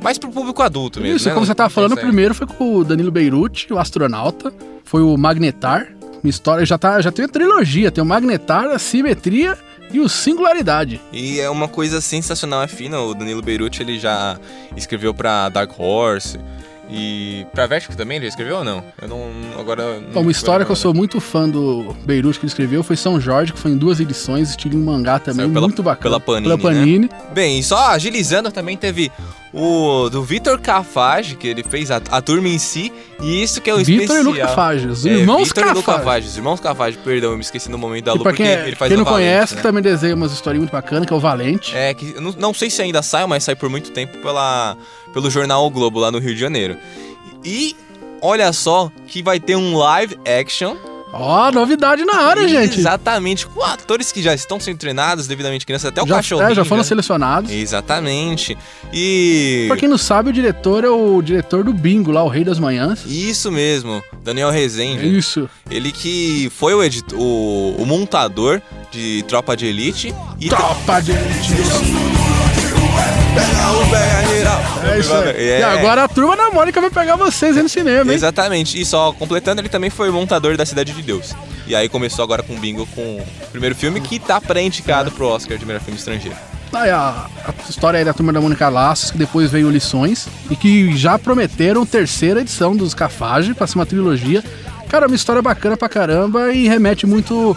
mais 0.00 0.18
pro 0.18 0.30
público 0.30 0.62
adulto 0.62 1.00
mesmo. 1.00 1.16
Isso, 1.16 1.28
né? 1.28 1.34
como 1.34 1.46
você 1.46 1.54
tava 1.54 1.70
falando, 1.70 1.92
o 1.92 1.96
primeiro 1.96 2.34
foi 2.34 2.46
com 2.46 2.76
o 2.76 2.84
Danilo 2.84 3.10
Beirute, 3.10 3.72
o 3.72 3.78
astronauta, 3.78 4.52
foi 4.84 5.02
o 5.02 5.16
Magnetar, 5.16 5.88
uma 6.22 6.30
história, 6.30 6.64
já, 6.64 6.78
tá, 6.78 7.00
já 7.00 7.10
tem 7.10 7.24
a 7.24 7.28
trilogia, 7.28 7.90
tem 7.90 8.02
o 8.02 8.06
Magnetar, 8.06 8.66
a 8.66 8.78
Simetria 8.78 9.58
e 9.92 10.00
o 10.00 10.08
Singularidade. 10.08 11.00
E 11.12 11.40
é 11.40 11.50
uma 11.50 11.68
coisa 11.68 12.00
sensacional, 12.00 12.62
é 12.62 12.68
fina. 12.68 13.00
O 13.00 13.14
Danilo 13.14 13.42
Beirute, 13.42 13.82
ele 13.82 13.98
já 13.98 14.38
escreveu 14.76 15.12
pra 15.12 15.48
Dark 15.48 15.78
Horse 15.78 16.38
e 16.92 17.46
pra 17.52 17.66
Vertigo 17.66 17.96
também, 17.96 18.18
ele 18.18 18.26
escreveu 18.26 18.56
ou 18.58 18.64
não? 18.64 18.84
Eu 19.00 19.08
não, 19.08 19.20
agora... 19.58 19.98
não 20.00 20.10
Bom, 20.12 20.20
uma 20.20 20.30
história 20.30 20.64
que 20.66 20.70
eu 20.70 20.76
sou 20.76 20.92
muito 20.92 21.20
fã 21.20 21.48
do 21.48 21.96
Beirute 22.04 22.38
que 22.38 22.44
ele 22.44 22.50
escreveu 22.50 22.82
foi 22.82 22.96
São 22.96 23.18
Jorge, 23.20 23.52
que 23.52 23.58
foi 23.58 23.70
em 23.70 23.76
duas 23.78 23.98
edições, 23.98 24.50
estilo 24.50 24.74
em 24.76 24.82
mangá 24.82 25.18
também, 25.18 25.48
pela- 25.50 25.66
muito 25.66 25.82
bacana. 25.82 26.02
pela 26.02 26.20
Panini, 26.20 26.44
Pela 26.56 26.58
Panini. 26.58 27.10
Bem, 27.32 27.58
e 27.58 27.62
só 27.62 27.88
agilizando, 27.90 28.52
também 28.52 28.76
teve 28.76 29.10
o 29.52 30.08
do 30.08 30.22
Vitor 30.22 30.58
Cafage, 30.58 31.36
que 31.36 31.46
ele 31.46 31.62
fez 31.62 31.90
a, 31.90 31.96
a 32.10 32.22
turma 32.22 32.48
em 32.48 32.58
si, 32.58 32.92
e 33.20 33.42
isso 33.42 33.60
que 33.60 33.68
é 33.68 33.74
o 33.74 33.78
Vitor 33.78 33.98
e 34.00 34.02
especial. 34.04 34.24
Luca 34.24 34.48
Fage, 34.48 34.86
os 34.88 35.04
É, 35.04 35.10
irmãos 35.10 35.48
Vitor 35.48 35.64
e 35.64 35.68
Luca 35.68 35.82
Cafage. 35.82 36.04
Fage, 36.04 36.26
os 36.28 36.36
irmãos 36.36 36.60
Cafage, 36.60 36.98
perdão, 36.98 37.30
eu 37.32 37.36
me 37.36 37.42
esqueci 37.42 37.70
no 37.70 37.76
momento 37.76 38.04
da 38.06 38.12
Lu, 38.14 38.22
porque 38.22 38.42
quem, 38.42 38.52
ele 38.52 38.76
faz 38.76 38.88
quem 38.88 38.96
não 38.96 39.04
Valente, 39.04 39.24
conhece, 39.26 39.54
né? 39.54 39.56
que 39.60 39.62
também 39.62 39.82
desenha 39.82 40.14
umas 40.14 40.32
historinhas 40.32 40.62
muito 40.62 40.72
bacanas, 40.72 41.06
que 41.06 41.12
é 41.12 41.16
o 41.16 41.20
Valente. 41.20 41.76
É, 41.76 41.92
que 41.92 42.12
eu 42.16 42.20
não, 42.22 42.34
não 42.38 42.54
sei 42.54 42.70
se 42.70 42.80
ainda 42.80 43.02
sai, 43.02 43.26
mas 43.26 43.44
sai 43.44 43.54
por 43.54 43.68
muito 43.68 43.90
tempo 43.90 44.16
pela, 44.18 44.76
pelo 45.12 45.30
jornal 45.30 45.66
O 45.66 45.70
Globo 45.70 45.98
lá 46.00 46.10
no 46.10 46.18
Rio 46.18 46.34
de 46.34 46.40
Janeiro. 46.40 46.76
E 47.44 47.76
olha 48.20 48.52
só 48.52 48.90
que 49.06 49.22
vai 49.22 49.38
ter 49.38 49.56
um 49.56 49.76
live 49.76 50.16
action. 50.40 50.76
Ó, 51.12 51.52
novidade 51.52 52.04
na 52.04 52.16
área, 52.22 52.48
gente. 52.48 52.78
Exatamente, 52.78 53.46
com 53.46 53.62
atores 53.62 54.10
que 54.10 54.22
já 54.22 54.32
estão 54.34 54.58
sendo 54.58 54.78
treinados, 54.78 55.26
devidamente 55.26 55.66
crianças, 55.66 55.88
até 55.90 56.02
o 56.02 56.06
já, 56.06 56.16
cachorrinho. 56.16 56.50
é, 56.50 56.54
já 56.54 56.64
foram 56.64 56.78
né? 56.82 56.88
selecionados. 56.88 57.50
Exatamente. 57.50 58.56
E. 58.92 59.66
Pra 59.68 59.76
quem 59.76 59.88
não 59.88 59.98
sabe, 59.98 60.30
o 60.30 60.32
diretor 60.32 60.84
é 60.84 60.88
o 60.88 61.20
diretor 61.20 61.64
do 61.64 61.72
Bingo 61.72 62.10
lá, 62.10 62.22
o 62.24 62.28
Rei 62.28 62.44
das 62.44 62.58
Manhãs. 62.58 63.00
Isso 63.06 63.52
mesmo, 63.52 64.02
Daniel 64.24 64.50
Rezende. 64.50 65.18
Isso. 65.18 65.48
Ele 65.70 65.92
que 65.92 66.50
foi 66.56 66.72
o, 66.74 66.82
edit- 66.82 67.14
o, 67.14 67.74
o 67.78 67.84
montador 67.84 68.62
de 68.90 69.22
Tropa 69.28 69.56
de 69.56 69.66
Elite. 69.66 70.14
E 70.40 70.48
Tropa 70.48 71.00
de 71.00 71.12
elite. 71.12 72.31
É 75.02 75.04
isso 75.04 75.14
aí. 75.14 75.48
É. 75.48 75.60
E 75.60 75.62
agora 75.62 76.04
a 76.04 76.08
turma 76.08 76.36
da 76.36 76.50
Mônica 76.50 76.80
vai 76.80 76.90
pegar 76.90 77.16
vocês 77.16 77.56
aí 77.56 77.62
no 77.62 77.68
cinema, 77.68 78.10
hein? 78.10 78.16
Exatamente. 78.16 78.80
E 78.80 78.84
só 78.84 79.12
completando, 79.12 79.60
ele 79.60 79.68
também 79.68 79.90
foi 79.90 80.10
montador 80.10 80.56
da 80.56 80.64
Cidade 80.64 80.92
de 80.92 81.02
Deus. 81.02 81.34
E 81.66 81.74
aí 81.74 81.88
começou 81.88 82.22
agora 82.22 82.42
com 82.42 82.54
o 82.54 82.58
Bingo 82.58 82.86
com 82.94 83.18
o 83.18 83.50
primeiro 83.50 83.74
filme 83.74 84.00
que 84.00 84.18
tá 84.18 84.40
pré-indicado 84.40 85.10
pro 85.10 85.26
Oscar 85.26 85.56
de 85.58 85.64
melhor 85.64 85.80
filme 85.80 85.98
estrangeiro. 85.98 86.36
Aí 86.72 86.90
a, 86.90 87.26
a 87.44 87.70
história 87.70 87.98
aí 87.98 88.04
da 88.04 88.14
turma 88.14 88.32
da 88.32 88.40
Mônica 88.40 88.66
Laços, 88.68 89.10
que 89.10 89.18
depois 89.18 89.50
veio 89.50 89.70
Lições, 89.70 90.26
e 90.50 90.56
que 90.56 90.96
já 90.96 91.18
prometeram 91.18 91.84
terceira 91.84 92.40
edição 92.40 92.74
dos 92.74 92.94
Cafage, 92.94 93.52
pra 93.52 93.66
ser 93.66 93.76
uma 93.76 93.86
trilogia. 93.86 94.42
Cara, 94.88 95.06
uma 95.06 95.16
história 95.16 95.42
bacana 95.42 95.76
pra 95.76 95.88
caramba 95.88 96.52
e 96.52 96.66
remete 96.68 97.06
muito 97.06 97.56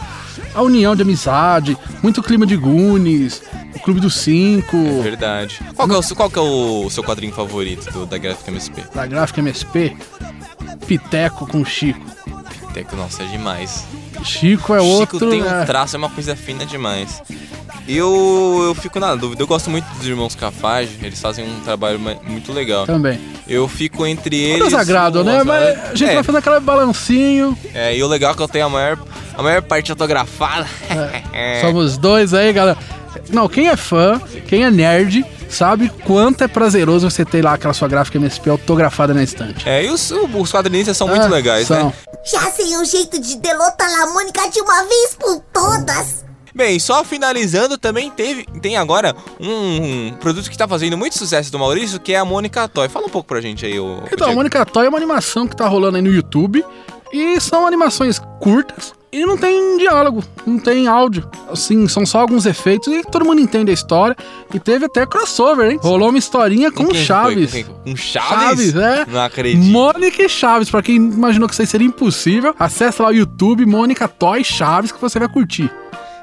à 0.56 0.62
união 0.62 0.96
de 0.96 1.02
amizade, 1.02 1.78
muito 2.02 2.24
clima 2.24 2.46
de 2.46 2.56
Goonies, 2.56 3.42
o 3.76 3.80
Clube 3.80 4.00
dos 4.00 4.16
Cinco, 4.16 4.78
É 4.78 5.02
verdade. 5.04 5.60
Qual 5.76 5.88
que 5.88 5.94
é 5.94 5.98
o, 5.98 6.02
seu- 6.02 6.16
qual 6.16 6.30
que 6.30 6.40
é 6.40 6.42
o 6.42 6.90
seu 6.90 7.04
quadrinho 7.04 7.34
favorito 7.34 7.92
do- 7.92 8.06
da 8.06 8.18
Graphic 8.18 8.50
MSP? 8.50 8.84
da 8.94 9.06
Gráfica 9.06 9.42
MSP. 9.42 9.96
Piteco 10.88 11.48
com 11.48 11.64
Chico? 11.66 12.00
Piteco, 12.68 12.96
nossa, 12.96 13.24
é 13.24 13.26
demais. 13.28 13.86
Chico 14.24 14.74
é 14.74 14.80
Chico 14.80 14.92
outro. 14.92 15.30
tem 15.30 15.42
um 15.44 15.48
é, 15.62 15.66
traço, 15.66 15.96
é 15.96 16.00
uma 16.00 16.10
coisa 16.10 16.36
fina 16.36 16.66
demais. 16.66 17.22
Eu, 17.88 18.62
eu 18.66 18.74
fico 18.74 19.00
na 19.00 19.14
dúvida. 19.14 19.44
Eu 19.44 19.48
gosto 19.48 19.70
muito 19.70 19.86
dos 19.96 20.08
irmãos 20.08 20.34
Cafage, 20.34 20.98
eles 21.04 21.20
fazem 21.22 21.46
um 21.48 21.60
trabalho 21.60 22.00
muito 22.00 22.52
legal. 22.52 22.86
Também. 22.88 23.20
Eu 23.48 23.68
fico 23.68 24.06
entre 24.08 24.36
eles. 24.36 24.60
Todos 24.60 24.74
agradam, 24.74 25.24
né? 25.24 25.44
Mas 25.44 25.78
a 25.92 25.96
gente 25.96 26.10
é, 26.10 26.14
vai 26.16 26.24
fazendo 26.24 26.40
aquele 26.40 26.60
balancinho. 26.62 27.56
é, 27.74 27.96
e 27.96 28.02
o 28.02 28.08
legal 28.08 28.32
é 28.32 28.36
que 28.36 28.42
eu 28.42 28.48
tenho 28.48 28.66
a 28.66 28.70
maior, 28.70 28.98
a 29.38 29.44
maior 29.44 29.62
parte 29.62 29.92
autografada. 29.92 30.68
É. 31.34 31.60
Somos 31.60 31.98
dois 31.98 32.34
aí, 32.34 32.54
galera. 32.54 32.78
Não, 33.30 33.50
quem 33.50 33.68
é 33.68 33.76
fã, 33.76 34.22
quem 34.48 34.64
é 34.64 34.72
nerd, 34.72 35.26
sabe 35.50 35.90
quanto 36.06 36.44
é 36.44 36.48
prazeroso 36.48 37.10
você 37.10 37.26
ter 37.26 37.44
lá 37.44 37.54
aquela 37.54 37.74
sua 37.74 37.88
gráfica 37.90 38.18
MSP 38.18 38.50
autografada 38.50 39.14
na 39.14 39.22
estante. 39.22 39.68
É, 39.68 39.84
e 39.84 39.90
os, 39.90 40.12
os 40.12 40.52
quadrinistas 40.52 40.96
são 40.96 41.08
muito 41.08 41.24
Ah, 41.24 41.28
legais, 41.28 41.68
são. 41.68 41.88
né? 41.88 41.94
Já 42.32 42.50
sei 42.52 42.78
um 42.78 42.86
jeito 42.86 43.20
de 43.20 43.38
delotar 43.38 43.90
a 44.02 44.14
Mônica 44.14 44.50
de 44.50 44.62
uma 44.62 44.84
vez 44.84 45.16
por 45.20 45.42
todas. 45.52 46.24
Bem, 46.54 46.80
só 46.80 47.04
finalizando, 47.04 47.78
também 47.78 48.10
teve, 48.10 48.46
tem 48.62 48.78
agora 48.78 49.14
um, 49.42 50.14
produto 50.22 50.50
que 50.50 50.58
tá 50.58 50.66
fazendo 50.66 50.98
muito 50.98 51.18
sucesso 51.18 51.52
do 51.52 51.60
Maurício, 51.60 52.00
que 52.00 52.14
é 52.14 52.18
a 52.18 52.24
Mônica 52.24 52.66
Toy. 52.70 52.88
Fala 52.88 53.08
um 53.08 53.10
pouco 53.10 53.28
pra 53.28 53.42
gente 53.42 53.66
aí, 53.66 53.78
o. 53.78 54.04
Então, 54.10 54.30
a 54.30 54.34
Mônica 54.34 54.66
Toy 54.66 54.86
é 54.86 54.90
uma 54.90 54.98
animação 54.98 55.46
que 55.48 55.56
tá 55.56 55.68
rolando 55.68 55.98
aí 55.98 56.02
no 56.02 56.10
YouTube. 56.10 56.64
E 57.12 57.40
são 57.42 57.68
animações 57.68 58.20
curtas 58.40 58.94
e 59.22 59.26
não 59.26 59.38
tem 59.38 59.78
diálogo, 59.78 60.24
não 60.46 60.60
tem 60.60 60.88
áudio. 60.88 61.30
Assim, 61.50 61.88
são 61.88 62.06
só 62.06 62.20
alguns 62.20 62.46
efeitos 62.46 62.88
e 62.94 63.04
todo 63.04 63.24
mundo 63.26 63.40
entende 63.42 63.72
a 63.72 63.74
história. 63.74 64.16
E 64.54 64.60
teve 64.60 64.86
até 64.86 65.06
crossover, 65.06 65.72
hein? 65.72 65.80
Rolou 65.82 66.10
uma 66.10 66.18
historinha 66.18 66.72
com, 66.72 66.94
Chaves. 66.94 67.52
foi? 67.52 67.64
Com? 67.64 67.74
Com 67.74 67.96
Chaves? 67.96 68.72
Chaves, 68.72 68.76
é. 68.76 69.06
Não 69.08 69.22
acredito. 69.22 69.64
Mônica 69.72 70.24
e 70.24 70.30
Chaves, 70.30 70.70
pra 70.70 70.82
quem 70.82 70.96
imaginou 70.96 71.48
que 71.48 71.54
isso 71.54 71.62
aí 71.62 71.68
seria 71.68 71.88
impossível, 71.88 72.54
acessa 72.60 73.04
lá 73.04 73.10
o 73.10 73.14
YouTube 73.14 73.66
Mônica 73.66 74.08
Toy 74.08 74.44
Chaves 74.44 74.92
que 74.92 75.00
você 75.02 75.18
vai 75.20 75.28
curtir. 75.30 75.72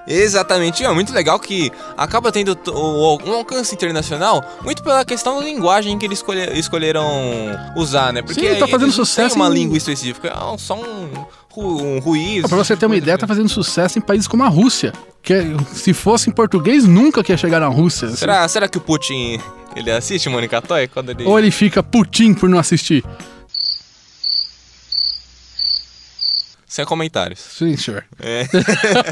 Exatamente, 0.07 0.85
é 0.85 0.93
muito 0.93 1.13
legal 1.13 1.39
que 1.39 1.71
acaba 1.97 2.33
tendo 2.33 2.59
um 2.75 3.33
alcance 3.35 3.73
internacional 3.73 4.45
muito 4.65 4.83
pela 4.83 5.05
questão 5.05 5.39
da 5.39 5.45
linguagem 5.45 5.97
que 5.97 6.05
eles 6.05 6.19
escolhe- 6.19 6.59
escolheram 6.59 7.07
usar, 7.77 8.13
né? 8.13 8.21
Porque 8.21 8.41
Sim, 8.55 8.59
tá 8.59 8.67
fazendo 8.67 8.87
eles 8.87 8.99
não 8.99 9.05
sucesso 9.05 9.37
têm 9.37 9.43
uma 9.43 9.49
em- 9.51 9.55
língua 9.55 9.77
específica, 9.79 10.29
é 10.29 10.59
só 10.59 10.75
um, 10.75 11.09
um 11.61 11.99
ruído. 11.99 12.49
Pra 12.49 12.57
você 12.57 12.77
ter 12.77 12.87
uma 12.87 12.97
ideia, 12.97 13.19
tá 13.19 13.27
fazendo 13.27 13.49
sucesso 13.49 13.99
em 13.99 14.03
países 14.03 14.27
como 14.27 14.43
a 14.43 14.49
Rússia. 14.49 14.93
Que 15.23 15.35
é- 15.35 15.45
se 15.73 15.93
fosse 15.93 16.31
em 16.31 16.33
português, 16.33 16.85
nunca 16.85 17.23
que 17.23 17.33
ia 17.33 17.37
chegar 17.37 17.61
na 17.61 17.69
Rússia. 17.69 18.09
assim. 18.09 18.17
Será, 18.17 18.47
será 18.49 18.69
que 18.69 18.79
o 18.79 18.81
Putin 18.81 19.39
ele 19.77 19.91
assiste 19.91 20.29
Mônica 20.29 20.61
Toy 20.63 20.89
quando 20.89 21.11
ele. 21.11 21.25
Ou 21.25 21.39
ele 21.39 21.51
fica 21.51 21.83
putinho 21.83 22.35
por 22.35 22.49
não 22.49 22.59
assistir? 22.59 23.05
Sem 26.73 26.87
comentários. 26.87 27.39
Sim, 27.39 27.77
senhor. 27.77 28.03
É. 28.19 28.47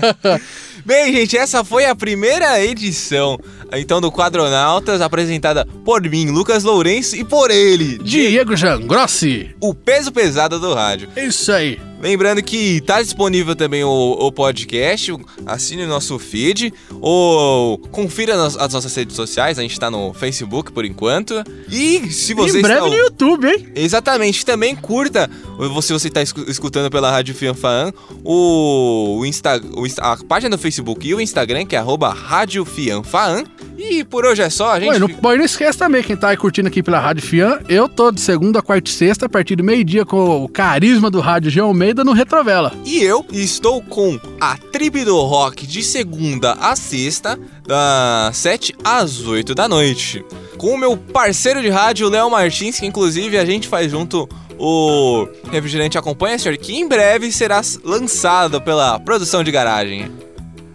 Bem, 0.82 1.12
gente, 1.12 1.36
essa 1.36 1.62
foi 1.62 1.84
a 1.84 1.94
primeira 1.94 2.58
edição 2.64 3.38
então 3.78 4.00
do 4.00 4.10
Quadronautas, 4.10 5.00
apresentada 5.00 5.66
por 5.84 6.02
mim, 6.02 6.30
Lucas 6.30 6.64
Lourenço, 6.64 7.16
e 7.16 7.24
por 7.24 7.50
ele, 7.50 7.98
Diego 7.98 8.56
Jangrossi. 8.56 9.54
o 9.60 9.74
peso 9.74 10.10
pesado 10.10 10.58
do 10.58 10.74
rádio. 10.74 11.08
É 11.14 11.26
isso 11.26 11.52
aí. 11.52 11.78
Lembrando 12.00 12.42
que 12.42 12.80
tá 12.80 13.02
disponível 13.02 13.54
também 13.54 13.84
o, 13.84 13.90
o 13.90 14.32
podcast, 14.32 15.14
assine 15.44 15.82
o 15.82 15.86
nosso 15.86 16.18
feed, 16.18 16.72
ou 16.98 17.76
confira 17.76 18.38
nas, 18.38 18.56
as 18.56 18.72
nossas 18.72 18.94
redes 18.94 19.14
sociais, 19.14 19.58
a 19.58 19.62
gente 19.62 19.78
tá 19.78 19.90
no 19.90 20.14
Facebook 20.14 20.72
por 20.72 20.86
enquanto. 20.86 21.44
E 21.70 22.10
se 22.10 22.32
você 22.32 22.58
em 22.58 22.62
breve 22.62 22.86
está... 22.86 22.88
no 22.88 22.94
YouTube, 22.94 23.46
hein? 23.46 23.68
Exatamente, 23.74 24.46
também 24.46 24.74
curta, 24.74 25.30
ou 25.58 25.82
se 25.82 25.92
você 25.92 26.08
está 26.08 26.22
escutando 26.22 26.90
pela 26.90 27.10
Rádio 27.10 27.34
Fianfaan, 27.34 27.92
o, 28.24 29.18
o, 29.18 29.26
Insta, 29.26 29.60
o 29.74 29.84
a 30.00 30.16
página 30.28 30.56
do 30.56 30.60
Facebook 30.60 31.06
e 31.06 31.14
o 31.14 31.20
Instagram, 31.20 31.66
que 31.66 31.76
é 31.76 31.78
arroba 31.78 32.12
Rádio 32.12 32.64
Fianfaan. 32.64 33.44
E 33.76 34.04
por 34.04 34.26
hoje 34.26 34.42
é 34.42 34.50
só, 34.50 34.72
a 34.72 34.80
gente... 34.80 34.90
Ué, 34.90 34.98
não, 34.98 35.08
e 35.08 35.38
não 35.38 35.44
esquece 35.44 35.78
também, 35.78 36.02
quem 36.02 36.16
tá 36.16 36.28
aí 36.28 36.36
curtindo 36.36 36.68
aqui 36.68 36.82
pela 36.82 37.00
Rádio 37.00 37.22
Fian, 37.22 37.60
eu 37.68 37.88
tô 37.88 38.10
de 38.10 38.20
segunda, 38.20 38.60
quarta 38.60 38.90
e 38.90 38.92
sexta, 38.92 39.26
a 39.26 39.28
partir 39.28 39.56
do 39.56 39.64
meio-dia, 39.64 40.04
com 40.04 40.44
o 40.44 40.48
carisma 40.48 41.10
do 41.10 41.20
Rádio 41.20 41.50
G. 41.50 41.60
Almeida 41.60 42.04
no 42.04 42.12
Retrovela. 42.12 42.72
E 42.84 43.02
eu 43.02 43.24
estou 43.32 43.82
com 43.82 44.18
a 44.40 44.56
Tribe 44.56 45.04
do 45.04 45.18
Rock 45.22 45.66
de 45.66 45.82
segunda 45.82 46.52
a 46.54 46.76
sexta, 46.76 47.38
das 47.66 48.36
7 48.36 48.74
às 48.84 49.26
8 49.26 49.54
da 49.54 49.68
noite. 49.68 50.24
Com 50.58 50.74
o 50.74 50.78
meu 50.78 50.96
parceiro 50.96 51.62
de 51.62 51.68
rádio, 51.68 52.08
Léo 52.08 52.30
Martins, 52.30 52.78
que 52.78 52.86
inclusive 52.86 53.38
a 53.38 53.44
gente 53.46 53.66
faz 53.66 53.90
junto 53.90 54.28
o 54.60 55.26
Refrigerante 55.50 55.96
Acompanha, 55.96 56.38
senhor, 56.38 56.56
que 56.58 56.74
em 56.76 56.86
breve 56.86 57.32
será 57.32 57.62
lançado 57.82 58.60
pela 58.60 59.00
produção 59.00 59.42
de 59.42 59.50
garagem. 59.50 60.10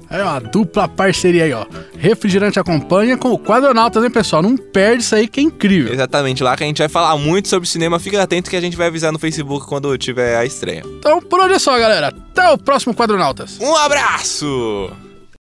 Aí, 0.09 0.21
ó, 0.21 0.29
a 0.29 0.39
dupla 0.39 0.87
parceria 0.87 1.43
aí, 1.43 1.53
ó. 1.53 1.65
Refrigerante 1.97 2.59
acompanha 2.59 3.17
com 3.17 3.31
o 3.31 3.39
Quadronautas, 3.39 4.03
hein, 4.03 4.09
pessoal? 4.09 4.41
Não 4.41 4.55
perde 4.55 5.03
isso 5.03 5.15
aí 5.15 5.27
que 5.27 5.39
é 5.39 5.43
incrível. 5.43 5.93
Exatamente, 5.93 6.43
lá 6.43 6.55
que 6.55 6.63
a 6.63 6.67
gente 6.67 6.77
vai 6.77 6.89
falar 6.89 7.17
muito 7.17 7.47
sobre 7.47 7.67
cinema. 7.67 7.99
Fica 7.99 8.21
atento 8.21 8.49
que 8.49 8.55
a 8.55 8.61
gente 8.61 8.77
vai 8.77 8.87
avisar 8.87 9.11
no 9.11 9.19
Facebook 9.19 9.65
quando 9.67 9.95
tiver 9.97 10.37
a 10.37 10.45
estreia. 10.45 10.83
Então, 10.99 11.21
por 11.21 11.39
hoje 11.39 11.55
é 11.55 11.59
só, 11.59 11.77
galera. 11.77 12.07
Até 12.07 12.49
o 12.51 12.57
próximo 12.57 12.93
Quadronautas. 12.93 13.59
Um 13.59 13.75
abraço! 13.75 15.04